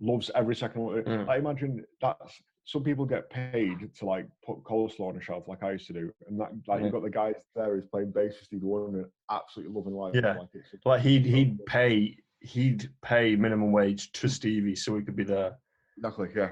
[0.00, 0.82] loves every second.
[0.82, 1.28] Mm.
[1.28, 5.62] I imagine that's some people get paid to like put coleslaw on a shelf like
[5.62, 6.84] I used to do, and that like Yeah.
[6.84, 10.14] you've got the guys there who's playing bass for Stevie Wonder, and absolutely loving life.
[10.14, 10.36] Yeah.
[10.38, 15.16] like it's Like he'd he'd pay he'd pay minimum wage to Stevie so he could
[15.16, 15.56] be there.
[15.96, 16.50] exactly, yeah.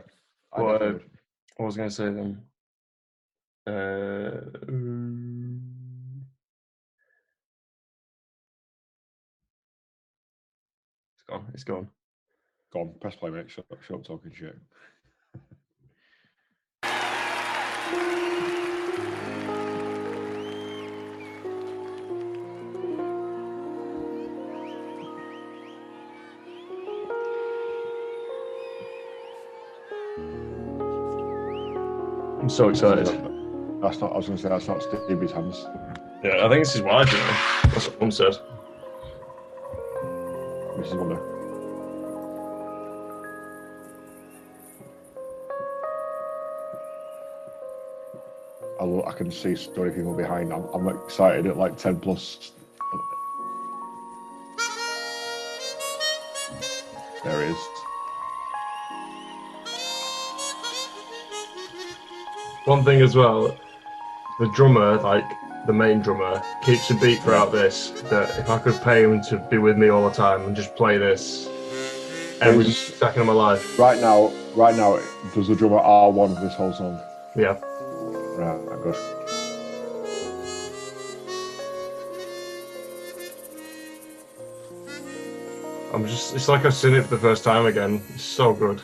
[0.52, 1.10] I definitely.
[1.56, 2.42] What was I going to say then?
[3.66, 6.26] Uh, um,
[11.14, 11.46] it's gone.
[11.54, 11.88] It's gone.
[12.72, 12.94] Gone.
[13.00, 13.50] press play, mate.
[13.50, 14.56] Shut, shut up talking shit.
[32.44, 33.06] I'm so excited.
[33.80, 34.12] That's not.
[34.12, 35.66] I was going to say that's not Stevie's hands.
[36.22, 37.00] Yeah, I think this is why.
[37.00, 37.36] You know?
[37.72, 38.34] That's what Mum said.
[40.76, 40.98] Mrs.
[40.98, 41.16] Wonder.
[48.78, 50.52] I, lo- I can see story people behind.
[50.52, 52.52] I'm, I'm excited at like 10 plus.
[57.24, 57.56] There it is.
[62.66, 63.54] One thing as well,
[64.38, 65.24] the drummer, like
[65.66, 67.90] the main drummer, keeps a beat throughout this.
[68.10, 70.74] That if I could pay him to be with me all the time and just
[70.74, 71.46] play this
[72.40, 74.98] every second of my life, Right now, right now,
[75.34, 77.00] does the drummer R1 for this whole song?
[77.36, 77.58] yeah.
[78.36, 78.96] Right, good.
[85.92, 88.02] I'm just, it's like I've seen it for the first time again.
[88.14, 88.80] It's so good.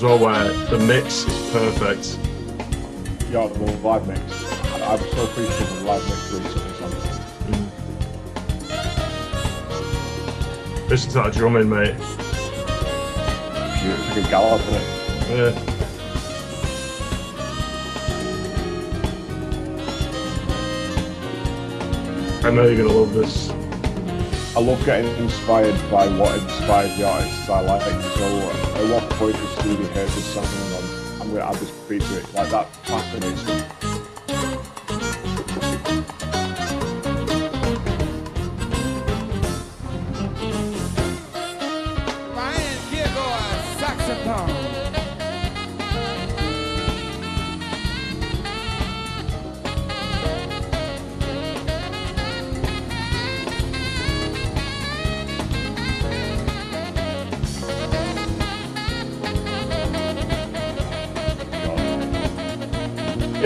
[0.00, 2.16] As well where the mix is perfect.
[3.30, 4.20] Yeah, the live mix.
[4.72, 6.72] I- I'm so appreciative of the live mix recently.
[6.72, 6.86] So
[7.50, 7.68] mm.
[10.88, 11.96] Listen to that drumming, mate.
[13.84, 14.82] it's like a gallop, isn't it?
[15.36, 15.52] Yeah.
[22.48, 23.50] I know you're gonna love this.
[24.56, 27.82] I love getting inspired by what inspires the artists I like.
[27.86, 28.24] It so
[28.76, 32.34] at what and I'm, I'm going to add this beat to it?
[32.34, 33.79] Like that fascinates me.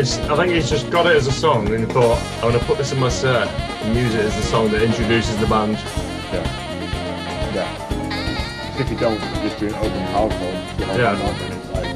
[0.05, 2.59] It's, I think he's just got it as a song and he thought, I'm going
[2.61, 5.47] to put this in my set and use it as the song that introduces the
[5.47, 5.79] band.
[6.31, 6.45] Yeah.
[7.55, 8.79] Yeah.
[8.79, 10.55] If you don't, you're just doing open household.
[10.79, 11.17] You Yeah.
[11.17, 11.95] not doing it, like,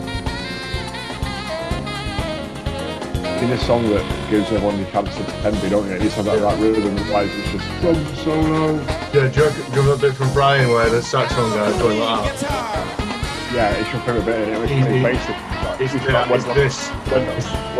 [3.42, 5.92] in a song that gives everyone the chance to envy, don't you?
[5.92, 8.72] You just have that, that rhythm, it's like it's just drum solo.
[9.12, 12.00] Yeah, do you reckon- do remember that bit from Brian where the saxophone guy going
[12.00, 13.52] like that?
[13.54, 15.57] Yeah, it's your favourite bit, and it was pretty basic.
[15.80, 16.88] It's, it's yeah, it's this.
[16.88, 17.24] when,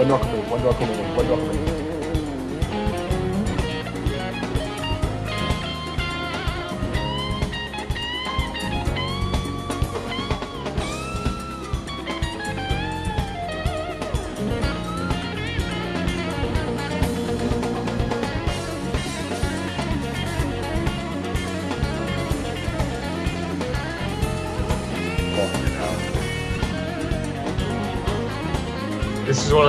[0.07, 1.17] when do I come in?
[1.17, 1.68] When do I come in?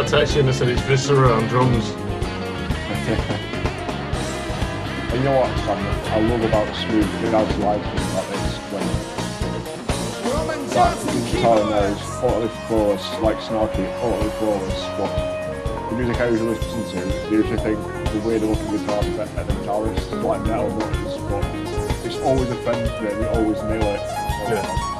[0.09, 1.91] This is what I texted you and I said it's Viscera on drums.
[5.05, 5.77] And you know what, Sam?
[5.77, 8.87] I love about Smooth Jazz live like this when
[10.69, 10.97] that
[11.31, 15.11] guitar there is utterly flawless, like Snarky, utterly flawless, but
[15.91, 17.77] the music I usually listen to, I usually think
[18.11, 21.45] the weird looking guitar is better than the guitarist, like metal notes, but
[22.03, 24.01] it's always and you always nail it.
[24.49, 24.98] Yeah.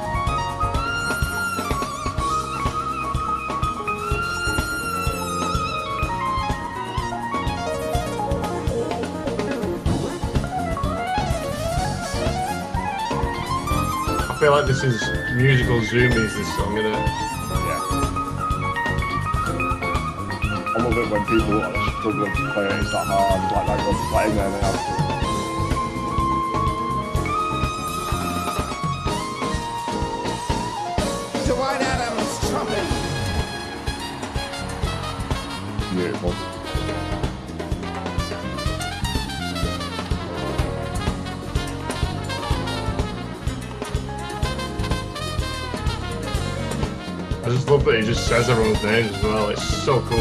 [14.40, 15.02] Feel like this is
[15.34, 16.96] musical zoomies, this song, isn't it?
[16.96, 17.80] Yeah.
[20.64, 23.78] I love it when people are struggling to play it, it's that hard, like that
[23.84, 24.72] good, like in there now.
[31.44, 32.86] Dwight Adams trumpet.
[35.92, 36.49] Beautiful.
[47.70, 49.48] I just love that he just says everyone's names as well.
[49.50, 50.18] It's so cool.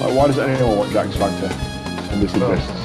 [0.00, 1.52] Like, why does anyone want Jack Spector?
[2.10, 2.81] And this No.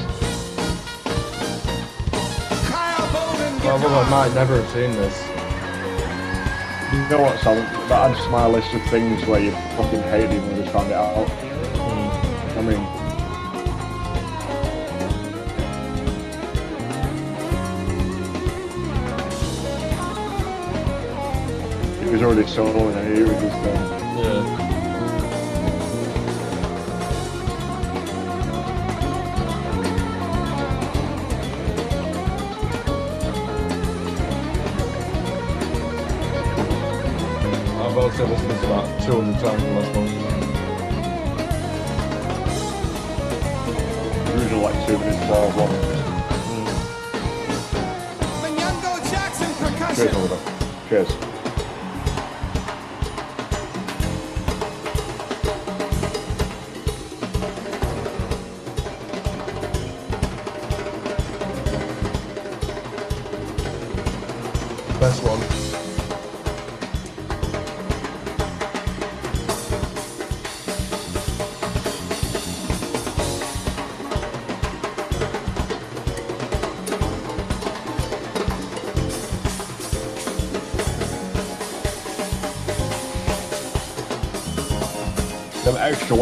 [3.78, 5.22] Bowden Well, well, I might never have seen this.
[6.92, 7.56] You know what, Sam?
[7.88, 10.94] That adds to my list of things where you fucking hate even just found it
[10.94, 11.28] out.
[12.56, 12.80] I mean,
[22.08, 24.57] it was already solo and he was just um, Yeah.
[37.98, 40.12] Listened to this about 200 times the last month.
[44.40, 45.72] usually like two minutes twelve long.
[48.40, 50.14] Munyungo Cheers, percussion.
[50.14, 50.40] Oliver.
[50.88, 51.27] Cheers.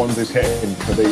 [0.07, 1.03] Extra ones is hitting for the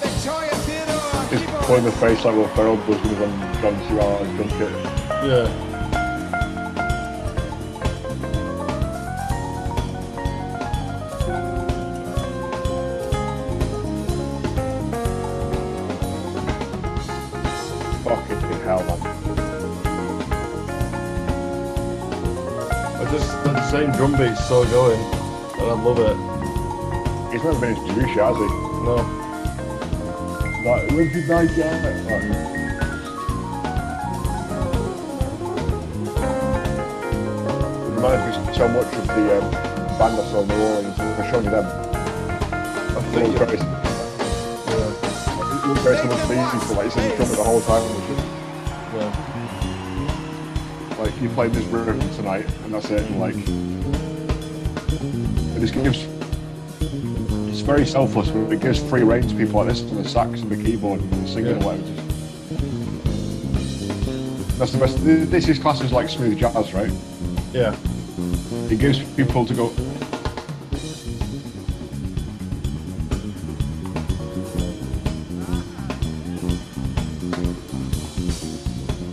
[0.00, 1.84] Victoria Theodore on just keyboard.
[1.84, 3.94] the face like Will Ferrell does when John C.
[3.94, 4.70] Reilly's dunk it.
[5.26, 5.65] Yeah.
[23.96, 26.16] Drum beat's so going, and I love it.
[27.32, 28.46] He's never been introduced has he?
[28.84, 28.96] No.
[30.66, 32.04] Like, when did I get it?
[32.04, 32.22] Like,
[37.80, 39.50] it reminds me so much of the um,
[39.96, 41.00] band I saw in New Orleans.
[41.00, 41.64] I've shown you them.
[41.64, 43.62] I think, Grace.
[44.68, 44.92] yeah.
[45.68, 46.76] look very similar to these people.
[46.76, 47.82] Like, it's in the trumpet the whole time.
[48.94, 49.45] Yeah.
[50.98, 53.02] Like, you play this rhythm tonight, and that's it.
[53.02, 53.34] And like,
[55.56, 56.06] it just gives.
[57.50, 60.40] It's very selfless, but it gives free reign to people like this on the sax
[60.40, 61.52] and the keyboard and the singing Yeah.
[61.56, 61.82] and whatever.
[64.38, 65.04] Just, that's the best.
[65.30, 66.90] This is classed as like smooth jazz, right?
[67.52, 67.76] Yeah.
[68.70, 69.70] It gives people to go.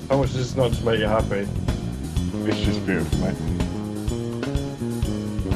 [0.09, 1.47] How much does this not just make you happy?
[2.45, 3.35] It's just beautiful, mate.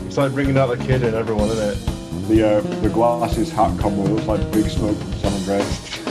[0.08, 2.28] It's like bringing out the kid in everyone, isn't it?
[2.28, 6.08] The uh, the glasses hat combo looks like Big Smoke from San Andreas.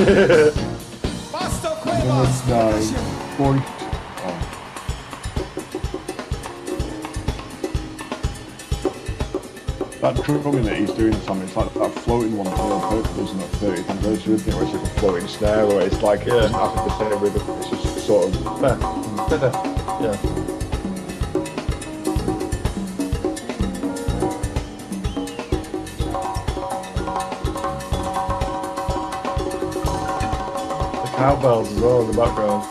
[2.48, 2.72] No,
[3.36, 3.60] forty.
[4.18, 5.46] Oh.
[10.00, 13.32] That drumming that he's doing, Tom, it's like that floating one that Neil Peart does
[13.32, 16.28] in that 30th anniversary thing, where it's like a floating snare, where it's like it
[16.28, 16.34] Yeah.
[16.34, 18.34] doesn't have to be the same rhythm, it's just sort of.
[20.02, 20.35] Yeah.
[31.26, 32.62] Cowbells as well in the background.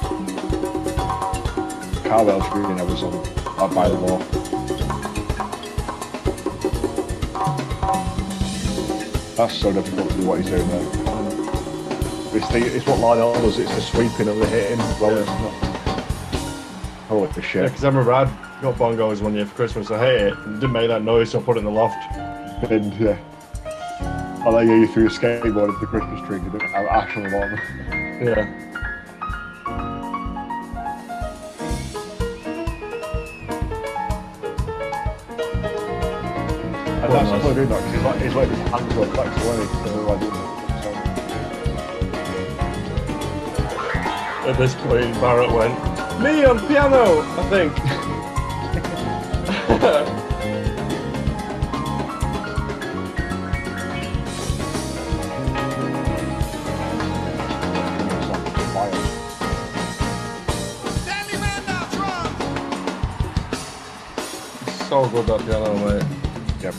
[2.05, 3.21] Cowbell screaming every song,
[3.57, 4.19] like by the wall.
[9.35, 10.87] That's so difficult to do what he's doing there.
[12.33, 15.11] It's, the, it's what Lionel does, it's the sweeping and the hitting well.
[15.11, 15.19] Yeah.
[15.19, 17.09] It's not...
[17.09, 17.63] Holy Yeah, shit.
[17.65, 18.23] because I remember I
[18.61, 19.91] got bongos one year for Christmas.
[19.91, 20.33] I hate it.
[20.33, 21.97] It didn't make that noise, so I put it in the loft.
[22.71, 23.19] And, yeah.
[24.45, 27.23] I like you threw a skateboard at the Christmas tree and didn't have ash on
[27.23, 27.59] the bottom.
[28.21, 28.47] Yeah.
[37.03, 39.65] And that's what I do he's like, he's like his hands are flexed away.
[39.83, 40.45] So I do that.
[44.47, 45.75] At this point, Barrett went,
[46.21, 47.73] Me on piano, I think.
[65.09, 65.25] drum.
[65.25, 66.03] so good, that piano, mate.
[66.61, 66.73] Yep.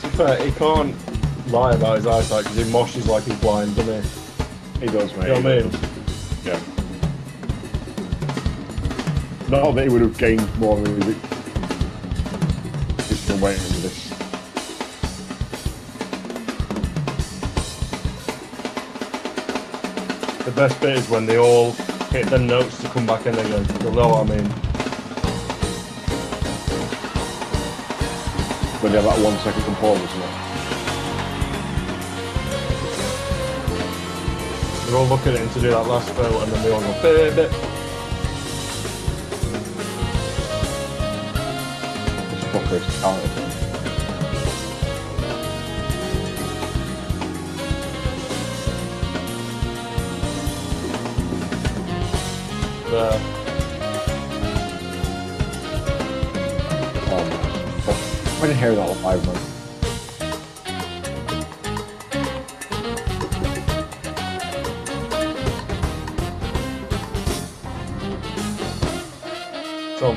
[0.00, 0.94] To be fair, he can't
[1.50, 4.08] lie about his eyesight because he moshes like he's blind, doesn't he?
[4.80, 5.28] He does, mate.
[5.28, 5.70] You know what I mean?
[6.44, 6.60] Yeah.
[9.48, 11.16] Not that he would have gained more music.
[13.08, 14.05] Just been waiting for this.
[20.56, 21.72] Best bit is when they all
[22.10, 23.66] hit the notes to come back in again.
[23.82, 24.46] You'll know what I mean.
[28.80, 30.32] When they have that one second pause as well.
[34.86, 37.02] They're all looking at him to do that last fill, and then they all go,
[37.02, 37.34] baby.
[37.34, 37.65] This
[57.18, 59.36] Oh, I didn't hear that live, man.
[69.98, 70.12] So,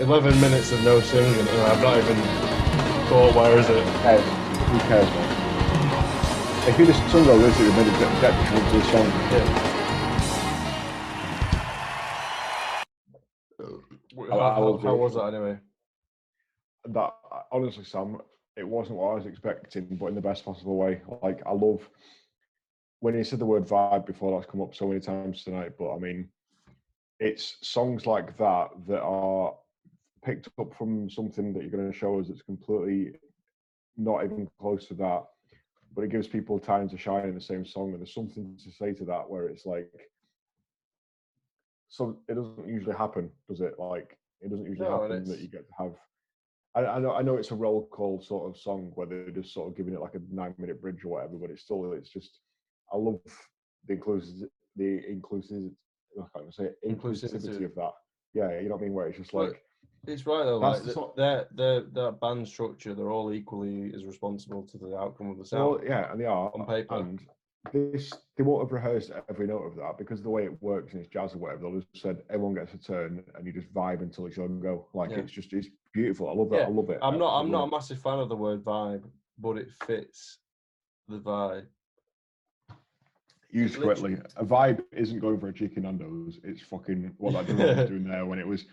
[0.00, 2.16] 11 minutes of no singing, and I've not even
[3.08, 3.84] thought, where is it?
[4.06, 6.68] Hey, who cares, man?
[6.68, 9.10] If you just sung all this, it would have made a detriment to the song.
[14.30, 15.58] How, I- I will how, how was that anyway?
[16.86, 17.14] That
[17.50, 18.18] honestly, Sam,
[18.56, 21.02] it wasn't what I was expecting, but in the best possible way.
[21.22, 21.88] Like I love
[23.00, 24.38] when you said the word vibe before.
[24.38, 25.72] That's come up so many times tonight.
[25.78, 26.28] But I mean,
[27.18, 29.54] it's songs like that that are
[30.24, 33.18] picked up from something that you're going to show us that's completely
[33.96, 35.24] not even close to that.
[35.94, 38.70] But it gives people time to shine in the same song, and there's something to
[38.72, 39.92] say to that where it's like.
[41.88, 43.78] So it doesn't usually happen, does it?
[43.78, 45.94] Like it doesn't usually No, happen that you get to have
[46.74, 49.52] I, I know I know it's a roll call sort of song where they're just
[49.54, 52.10] sort of giving it like a nine minute bridge or whatever, but it's still it's
[52.10, 52.40] just
[52.92, 53.20] I love
[53.86, 55.70] the inclusive the inclusive
[56.20, 57.64] I can't say it, Inclusivity.
[57.64, 57.92] of that.
[58.34, 58.92] Yeah, you know what I mean?
[58.94, 59.62] Where it's just Well, like
[60.06, 60.58] It's right though.
[60.58, 64.96] Like the sort- their their their band structure, they're all equally as responsible to the
[64.96, 65.88] outcome of the well, sound.
[65.88, 66.96] yeah, and they are on paper.
[66.96, 67.20] and
[67.72, 71.00] this they won't have rehearsed every note of that because the way it works in
[71.00, 71.62] it's jazz or whatever.
[71.62, 74.86] They'll just said everyone gets a turn and you just vibe until it's your go.
[74.92, 75.18] Like Yeah.
[75.18, 76.28] it's just it's beautiful.
[76.28, 76.56] I love that.
[76.60, 76.98] Yeah, I love it.
[77.02, 77.40] I'm not.
[77.40, 79.04] I'm not a massive fan of the word vibe,
[79.38, 80.38] but it fits
[81.08, 81.66] the vibe.
[83.50, 84.16] used correctly.
[84.36, 86.38] A vibe isn't going for a chicken Nando's.
[86.44, 88.66] It's fucking what that was doing there when it was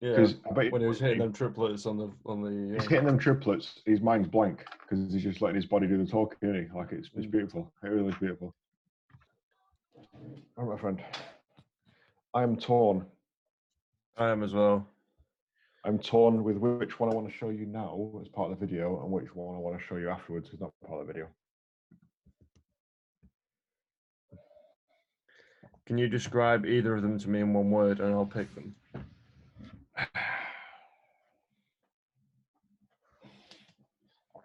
[0.00, 2.74] Yeah, when he was hitting he- them triplets on the on the.
[2.74, 3.80] he's Uh, hitting them triplets.
[3.86, 6.38] His mind's blank because he's just letting his body do the talking.
[6.42, 6.78] Isn't he?
[6.78, 7.30] Like it's it's Mm.
[7.30, 7.72] beautiful.
[7.82, 8.54] It really is beautiful.
[10.56, 11.00] All right, my friend.
[12.34, 13.06] I am torn.
[14.16, 14.86] I am as well.
[15.86, 18.66] I'm torn with which one I want to show you now as part of the
[18.66, 21.12] video and which one I want to show you afterwards as not part of the
[21.12, 21.28] video.
[25.86, 28.74] Can you describe either of them to me in one word, and I'll pick them?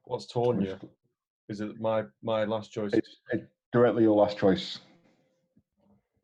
[0.03, 0.77] What's torn you?
[1.49, 2.91] Is it my my last choice?
[2.93, 4.77] It's, it's directly your last choice.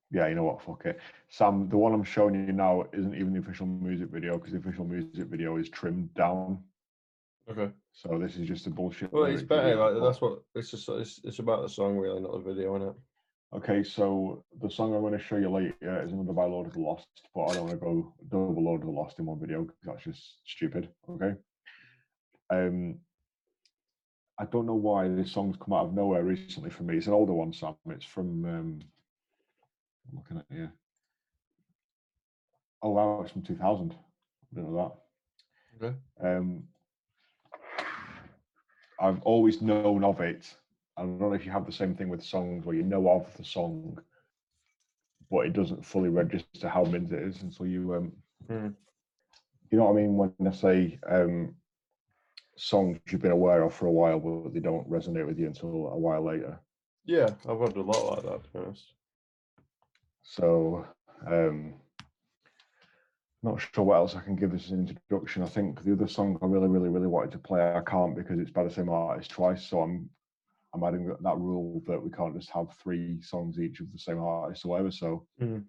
[0.10, 0.62] Yeah, you know what?
[0.62, 1.00] Fuck it.
[1.30, 4.60] Sam, the one I'm showing you now isn't even the official music video because the
[4.60, 6.64] official music video is trimmed down.
[7.50, 7.72] Okay.
[7.92, 9.12] So this is just a bullshit.
[9.12, 9.76] Well, it's better.
[9.76, 10.88] Like that's what it's just.
[10.90, 12.96] It's, it's about the song, really, not the video, isn't it?
[13.56, 16.74] Okay, so the song I'm going to show you later is another by Lord of
[16.74, 19.40] the Lost, but I don't want to go double Lord of the Lost in one
[19.40, 20.90] video because that's just stupid.
[21.10, 21.34] Okay.
[22.50, 22.98] Um,
[24.38, 26.98] I don't know why this song's come out of nowhere recently for me.
[26.98, 27.76] It's an older one, Sam.
[27.90, 28.46] It's from.
[28.46, 28.80] Um,
[30.10, 30.72] I'm looking at here.
[32.82, 33.94] Oh wow, it's from 2000.
[33.94, 34.96] I didn't know that.
[35.76, 35.96] Okay.
[36.28, 36.64] Um,
[39.00, 40.56] I've always known of it.
[40.90, 43.36] I don't know if you have the same thing with songs where you know of
[43.38, 44.00] the song,
[45.32, 48.14] but it doesn't fully register how mint it is until you um,
[48.48, 48.68] Hmm.
[49.72, 51.56] you know what I mean when I say um,
[52.58, 55.88] songs you've been aware of for a while, but they don't resonate with you until
[55.88, 56.60] a while later.
[57.06, 58.44] Yeah, I've had a lot like that.
[58.46, 58.97] To be honest.
[60.30, 60.86] So,
[61.26, 61.74] um,
[63.42, 65.42] not sure what else I can give as an introduction.
[65.42, 68.38] I think the other song I really, really, really wanted to play, I can't because
[68.38, 69.66] it's by the same artist twice.
[69.66, 70.10] So I'm,
[70.74, 74.20] I'm adding that, rule that we can't just have three songs each of the same
[74.20, 74.92] artist or whatever.
[74.92, 75.64] So Mhm.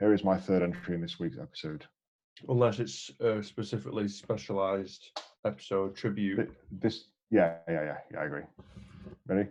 [0.00, 1.86] here is my third entry in this week's episode.
[2.48, 6.50] Unless it's a specifically specialized episode tribute.
[6.72, 8.42] This, yeah, yeah, yeah, yeah, I agree.
[9.28, 9.48] Ready?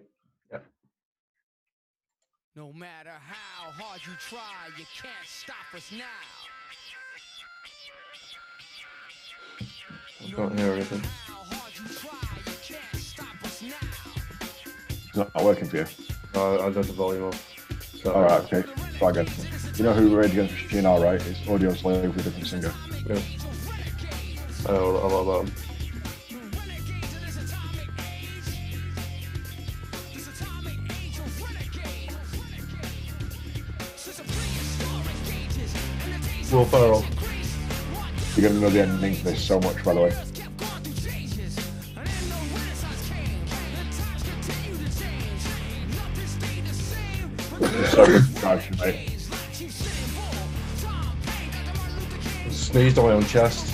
[2.53, 6.03] No matter how hard you try, you can't stop us now.
[10.19, 10.99] I can't hear anything.
[10.99, 14.89] How hard you try, you can't stop us now.
[14.89, 15.85] It's not, not working for you.
[16.35, 18.01] I, I got the volume off.
[18.03, 18.63] So, All right, okay.
[18.97, 19.27] Try again.
[19.77, 21.25] You know who Rage Against the Machine are, right?
[21.25, 22.73] It's Audioslave with a different singer.
[23.07, 23.21] Yeah.
[24.67, 25.70] I know a lot about them.
[36.51, 37.05] Will Ferrell.
[38.35, 40.11] You're going to know the ending to this so much, by the way.
[47.89, 49.09] So good to drive through, mate.
[52.49, 53.70] Sneezed on my own chest.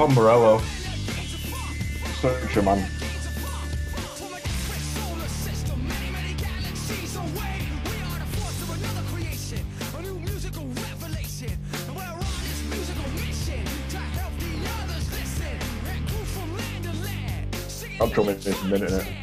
[0.00, 0.62] Tom Morello.
[2.22, 2.88] Such a man.
[18.00, 19.19] I'm this in a minute.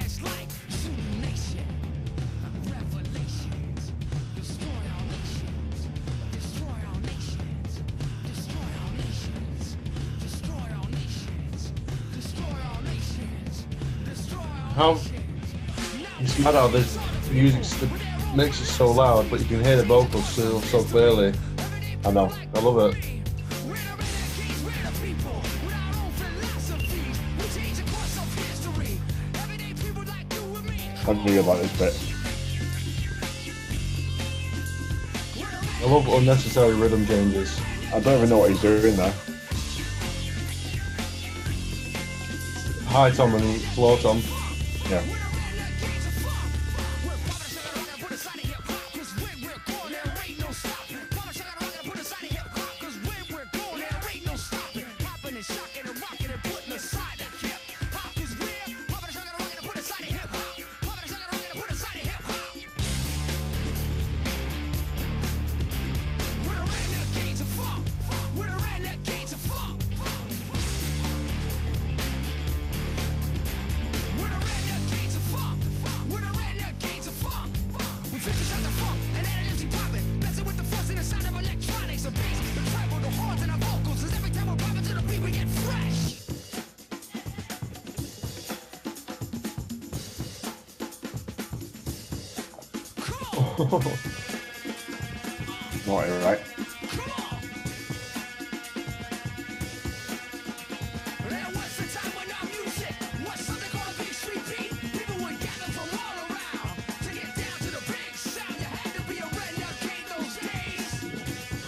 [14.77, 14.95] How
[16.19, 16.99] it's mad how this
[17.31, 17.89] music
[18.35, 21.33] makes it so loud, but you can hear the vocals still so clearly.
[22.05, 22.31] I know.
[22.53, 23.03] I love it.
[31.07, 31.95] I knew you'd like this bit.
[35.81, 37.59] I love unnecessary rhythm changes.
[37.91, 39.13] I don't even know what he's doing there.
[42.89, 44.21] High tom and low tom.
[44.89, 45.26] Yeah.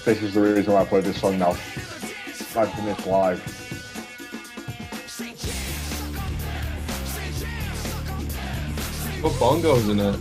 [0.10, 1.52] This is the reason why I play this song now.
[1.52, 3.40] I've done this live.
[5.06, 6.24] Say jam, sucker.
[7.06, 9.22] Say jam, sucker.
[9.22, 10.20] Got bongos in it.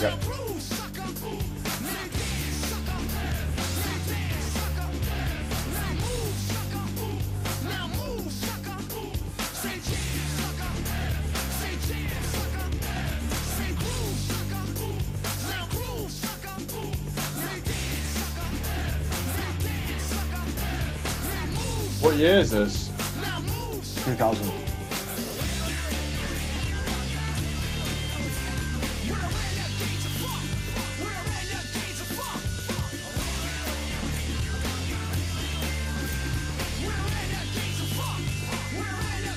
[0.00, 0.39] Yep.
[22.20, 22.70] We're renegades.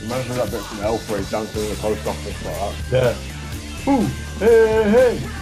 [0.02, 2.90] Reminds me of that bit from Elf where he's down to the post office like
[2.90, 3.16] that.
[3.86, 3.94] Yeah.
[3.94, 4.08] Ooh,
[4.40, 5.33] hey, hey.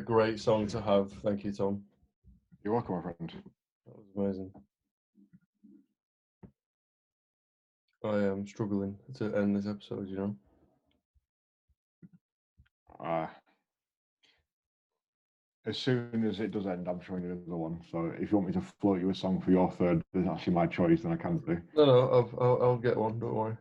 [0.00, 1.12] A great song to have.
[1.22, 1.82] Thank you, Tom.
[2.64, 3.30] You're welcome, my friend.
[3.86, 4.50] That was amazing.
[8.02, 10.36] I am struggling to end this episode, you know.
[12.98, 13.26] Uh,
[15.66, 17.82] as soon as it does end, I'm showing you another one.
[17.92, 20.54] So if you want me to float you a song for your third, it's actually
[20.54, 21.60] my choice, then I can do.
[21.76, 23.18] No, no, I'll, I'll, I'll get one.
[23.18, 23.56] Don't worry.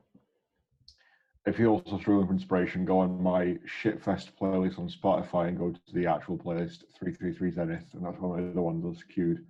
[1.45, 5.71] If you're also struggling for inspiration, go on my Shitfest playlist on Spotify and go
[5.71, 9.45] to the actual playlist 333 Zenith, and that's one of the ones that's queued.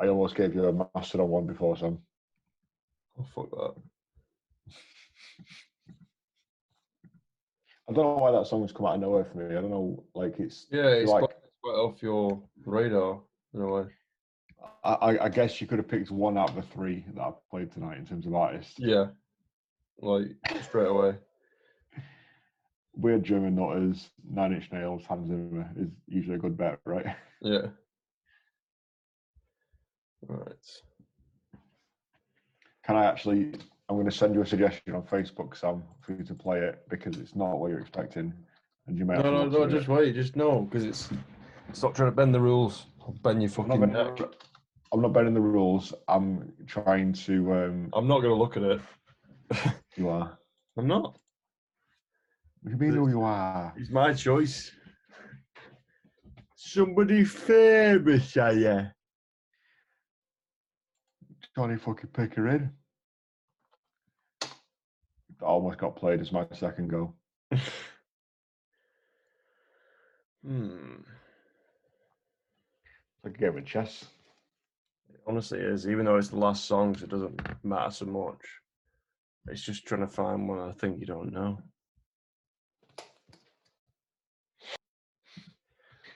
[0.00, 1.98] I almost gave you a master on one before, Sam.
[3.18, 3.74] Oh fuck that.
[7.88, 9.56] I don't know why that song has come out of nowhere for me.
[9.56, 11.24] I don't know, like it's Yeah, it's like
[11.62, 13.20] quite, off your radar
[13.52, 13.86] in a way.
[14.84, 17.32] I, I- I guess you could have picked one out of the three that I
[17.50, 18.74] played tonight in terms of artists.
[18.78, 19.06] Yeah,
[20.00, 20.26] like
[20.62, 21.16] straight away.
[22.94, 27.06] Weird German Nutters, Nine Inch Nails, Hans Zimmer is usually a good bet, right?
[27.40, 27.68] Yeah.
[30.26, 30.82] Right.
[32.84, 33.54] Can I actually?
[33.88, 36.82] I'm going to send you a suggestion on Facebook, Sam, for you to play it
[36.88, 38.32] because it's not what you're expecting,
[38.86, 39.14] and you may.
[39.14, 39.68] No, no, no.
[39.68, 39.92] Just it.
[39.92, 40.14] wait.
[40.14, 41.08] Just no, because it's
[41.72, 42.86] stop trying to bend the rules.
[43.00, 44.34] I'll bend your I'm fucking bending, neck.
[44.92, 45.94] I'm not bending the rules.
[46.08, 47.52] I'm trying to.
[47.54, 48.80] Um, I'm not gonna look at it.
[49.96, 50.38] you are.
[50.76, 51.18] I'm not.
[52.62, 53.72] What do you mean who you are?
[53.76, 54.70] It's my choice.
[56.54, 58.86] Somebody famous, are you?
[61.56, 62.70] Johnny fucking Pickering.
[64.40, 67.14] That almost got played as my second goal.
[70.42, 71.02] Hmm.
[73.16, 74.06] It's like a game of chess.
[75.12, 78.40] It Honestly, is Even though it's the last songs, it doesn't matter so much.
[79.48, 81.58] It's just trying to find one I think you don't know.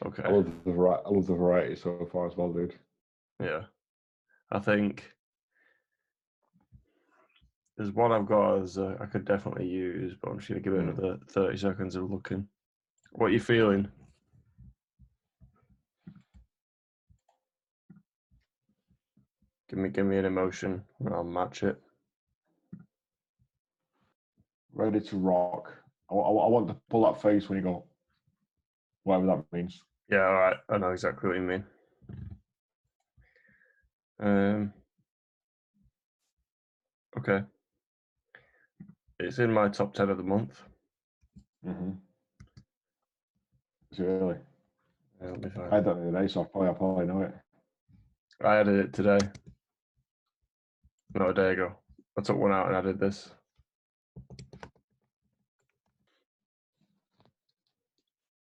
[0.04, 0.22] Okay.
[0.24, 2.74] I love the vari- I love the variety so far as well, dude.
[3.40, 3.62] Yeah.
[4.50, 5.10] I think
[7.76, 10.64] there's one I've got as uh, I could definitely use, but I'm just going to
[10.70, 10.98] give it Mm.
[10.98, 12.46] another 30 seconds of looking.
[13.12, 13.88] What are you feeling?
[19.68, 21.80] Give me, give me an emotion, and I'll match it.
[24.74, 25.72] Ready to rock.
[26.10, 27.84] I, wa- I want to pull that face when you go,
[29.04, 29.80] whatever that means.
[30.10, 30.56] Yeah, all right.
[30.68, 31.64] I know exactly what you mean.
[34.20, 34.72] Um.
[37.18, 37.42] Okay.
[39.20, 40.60] It's in my top ten of the month.
[41.66, 41.90] Mm-hmm.
[43.92, 44.36] Is it really?
[45.20, 45.68] Yeah, It'll be fine.
[45.70, 47.34] I had that the day, so I probably, I probably know it.
[48.44, 49.18] I added it today.
[51.14, 51.76] Not a day ago.
[52.18, 53.30] I took one out and added this.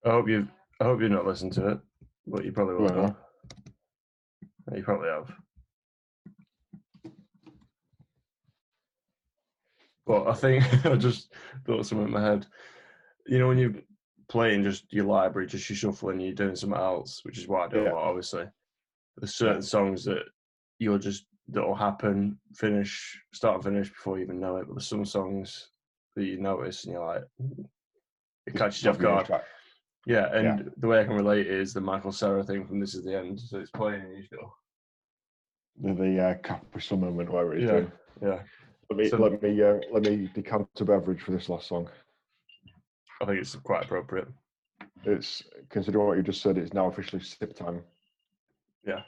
[0.05, 0.47] I hope you.
[0.79, 1.79] I hope you've not listened to it,
[2.27, 2.83] but you probably will.
[2.95, 3.17] Well.
[4.75, 5.31] You probably have.
[10.05, 11.33] But I think I just
[11.65, 12.45] thought something in my head.
[13.25, 13.73] You know, when you're
[14.27, 17.67] playing just your library, just your shuffling, you're doing something else, which is what I
[17.69, 17.91] do Yeah.
[17.91, 18.45] a lot, obviously.
[19.17, 20.23] There's certain songs that
[20.79, 24.67] you'll just that'll happen, finish, start and finish before you even know it.
[24.67, 25.69] But there's some songs
[26.15, 27.23] that you notice and you're like,
[28.45, 29.25] it catches you off guard.
[29.27, 29.43] Track.
[30.05, 33.03] Yeah, and the way I can relate is the Michael Cera thing from This Is
[33.03, 33.39] the End.
[33.39, 34.53] So it's playing go,
[35.81, 37.91] The, the uh, Capri moment where it's yeah, doing.
[38.21, 38.39] yeah.
[38.89, 41.89] Let me So- let me uh, let me decant a beverage for this last song.
[43.21, 44.27] I think it's quite appropriate.
[45.05, 46.57] It's considering what you just said.
[46.57, 47.81] It's now officially sip time.
[48.85, 49.01] Yeah.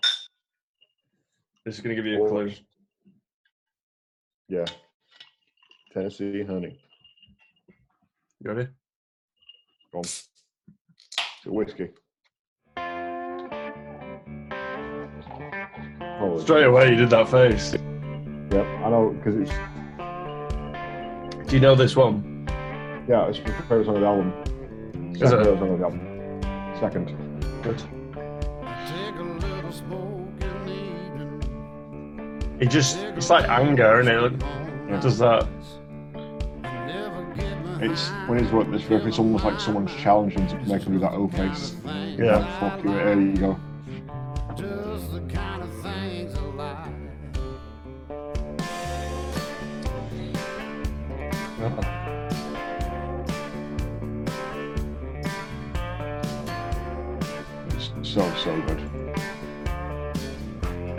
[1.65, 2.51] This is going to give you a clue.
[4.47, 4.65] Yeah.
[5.93, 6.79] Tennessee honey.
[8.39, 8.69] You ready?
[9.91, 10.05] Go on.
[11.47, 11.89] It's a whiskey.
[16.19, 17.71] Oh, Straight away, you did that face.
[17.71, 19.51] Yep, I know because it's
[21.49, 22.45] Do you know this one?
[23.07, 24.33] yeah, it's my favorite song of the album.
[25.13, 25.57] Is Second it?
[25.57, 26.01] song of the album.
[26.81, 27.15] Second.
[27.63, 27.77] Good.
[27.77, 32.57] Take a little smoke in the evening.
[32.59, 34.33] It just, it's like anger, and it?
[34.93, 35.47] It does that.
[37.79, 38.27] Never get It's ah.
[38.27, 41.13] when he's wrote this riff, it's almost like someone's challenging to make him do that
[41.13, 41.75] O face.
[41.85, 42.37] Yeah.
[42.37, 43.59] Like, fuck you, there you go.
[44.55, 46.87] just the kind of things I like.
[57.99, 58.81] It's so so good.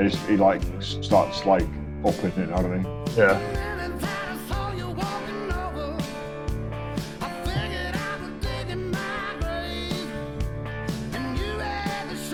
[0.00, 1.66] It's, he like starts like
[2.04, 3.04] upping it, I don't know.
[3.16, 3.67] Yeah.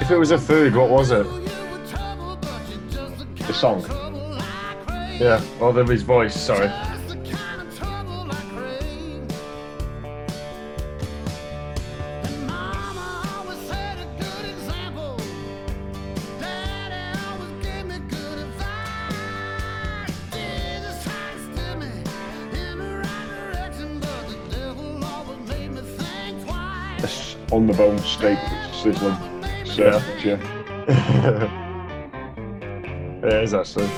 [0.04, 1.26] If it was a food, what was it?
[3.46, 3.80] the song.
[5.18, 5.42] Yeah.
[5.62, 6.38] Oh, there his voice.
[6.38, 6.68] Sorry.
[6.68, 7.24] The the
[27.00, 28.38] the on the bone steak
[28.74, 29.33] sizzling.
[29.76, 29.98] Yeah.
[29.98, 30.38] Served you.
[33.26, 33.88] it is actually.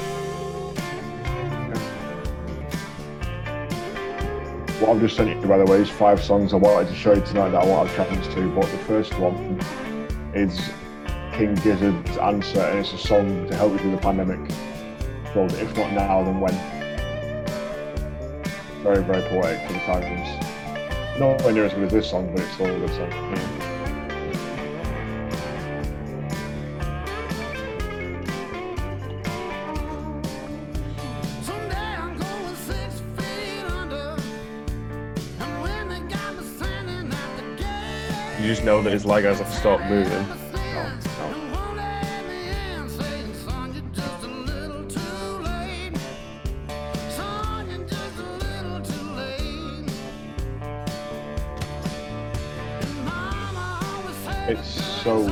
[4.81, 7.13] What I've just sent you, by the way, is five songs I wanted to show
[7.15, 8.55] you tonight that I won't have chance to.
[8.55, 9.61] But the first one
[10.35, 10.59] is
[11.33, 14.39] King Gizzard's Answer, and it's a song to help you through the pandemic
[15.33, 16.55] called If Not Now, Then When.
[18.83, 21.19] Very, very poetic for the times.
[21.19, 23.66] Not near as good as this song, but it's still a good song.
[38.47, 40.25] You just know that his leg hasn't stopped moving.
[54.49, 54.69] It's
[55.03, 55.23] so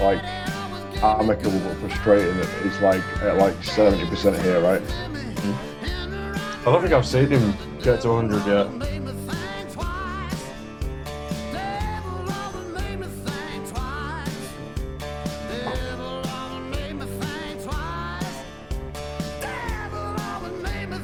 [0.00, 0.24] like
[1.02, 2.34] amicable but frustrating.
[2.64, 4.80] It's like at like seventy percent here, right?
[4.80, 8.89] I don't think I've seen him get to 100 yet.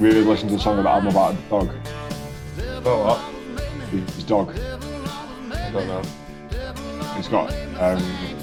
[0.06, 1.70] We listened to a song about album about a dog.
[2.84, 4.14] Oh, what?
[4.14, 4.56] His dog.
[4.56, 6.02] I don't know.
[7.16, 8.35] He's got um.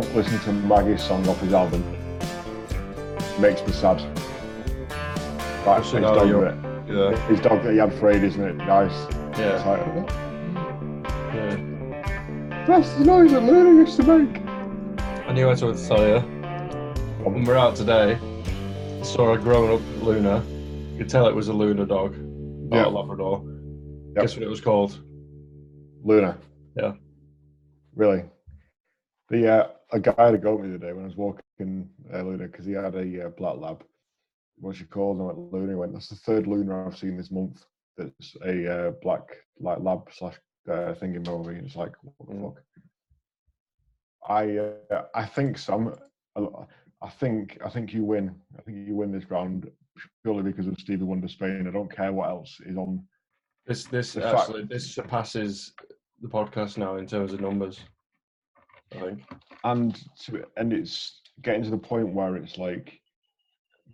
[0.00, 1.82] Don't listen to Maggie's song off his album.
[3.40, 4.00] Makes me sad.
[5.66, 6.28] Like, his dog,
[6.86, 7.16] Yeah.
[7.26, 8.54] his dog that he had frayed, isn't it?
[8.58, 8.92] Nice.
[9.30, 9.68] It's Yeah.
[9.68, 9.80] like,
[11.34, 12.64] yeah.
[12.68, 14.40] That's the noise that Luna used to make.
[15.26, 16.20] I knew I going to tell you.
[17.24, 18.16] When we we're out today,
[19.00, 20.44] I saw a grown up Luna.
[20.92, 22.14] You could tell it was a Luna dog,
[22.70, 22.86] not Yeah.
[22.86, 23.42] a Labrador.
[24.14, 24.22] Yep.
[24.22, 24.96] Guess what it was called?
[26.04, 26.38] Luna.
[26.76, 26.92] Yeah.
[27.96, 28.22] Really.
[29.30, 32.22] The uh, a guy had a go at me today when I was walking uh,
[32.22, 33.84] Luna because he had a uh, black lab.
[34.58, 35.18] What's she called?
[35.18, 35.68] And I went Luna.
[35.72, 35.92] He went.
[35.92, 37.64] That's the third Luna I've seen this month.
[37.96, 39.22] That's a uh, black
[39.60, 40.34] like lab slash
[40.68, 41.56] uh, thingy movie.
[41.58, 42.42] And it's like what the Mm.
[42.54, 42.62] fuck.
[44.28, 45.94] I uh, I think some.
[46.36, 48.34] I think I think you win.
[48.58, 49.70] I think you win this round
[50.22, 51.66] purely because of Stevie Wonder Spain.
[51.66, 53.02] I don't care what else is on.
[53.66, 55.72] This this fact- actually this surpasses
[56.20, 57.80] the podcast now in terms of numbers.
[58.94, 59.22] I think.
[59.64, 62.98] and to, and it's getting to the point where it's like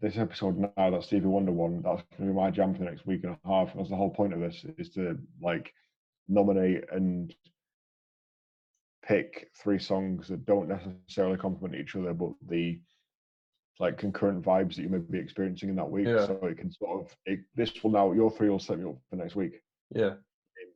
[0.00, 2.84] this episode now that Stevie Wonder one that's going to be my jam for the
[2.90, 3.72] next week and a half.
[3.74, 5.72] That's the whole point of this is to like
[6.28, 7.34] nominate and
[9.06, 12.80] pick three songs that don't necessarily complement each other, but the
[13.80, 16.06] like concurrent vibes that you may be experiencing in that week.
[16.06, 16.26] Yeah.
[16.26, 18.96] So it can sort of it, this will now your three will set me up
[19.10, 19.60] for next week,
[19.94, 20.14] Yeah,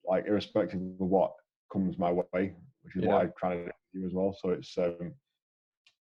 [0.06, 1.32] like irrespective of what
[1.72, 3.08] comes my way, which is Yeah.
[3.08, 4.36] what I'm trying to do as well.
[4.40, 5.12] So it's um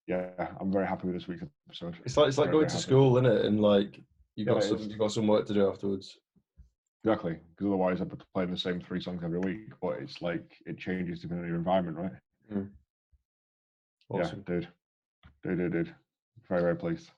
[0.07, 0.29] yeah,
[0.61, 1.97] I'm very happy with this week's episode.
[2.05, 2.81] it's like it's like Very, going very to happy.
[2.83, 3.45] school, isn't it?
[3.45, 3.97] And like
[4.35, 6.17] you Yeah, got some you got some work to do afterwards.
[7.03, 9.71] Exactly, because otherwise I'd be playing the same three songs every week.
[9.81, 12.67] But it's like it changes depending on your environment, right?
[14.09, 14.43] Awesome.
[14.47, 14.67] Yeah, dude,
[15.43, 15.95] dude, dude, dude.
[16.49, 17.11] Very, very pleased.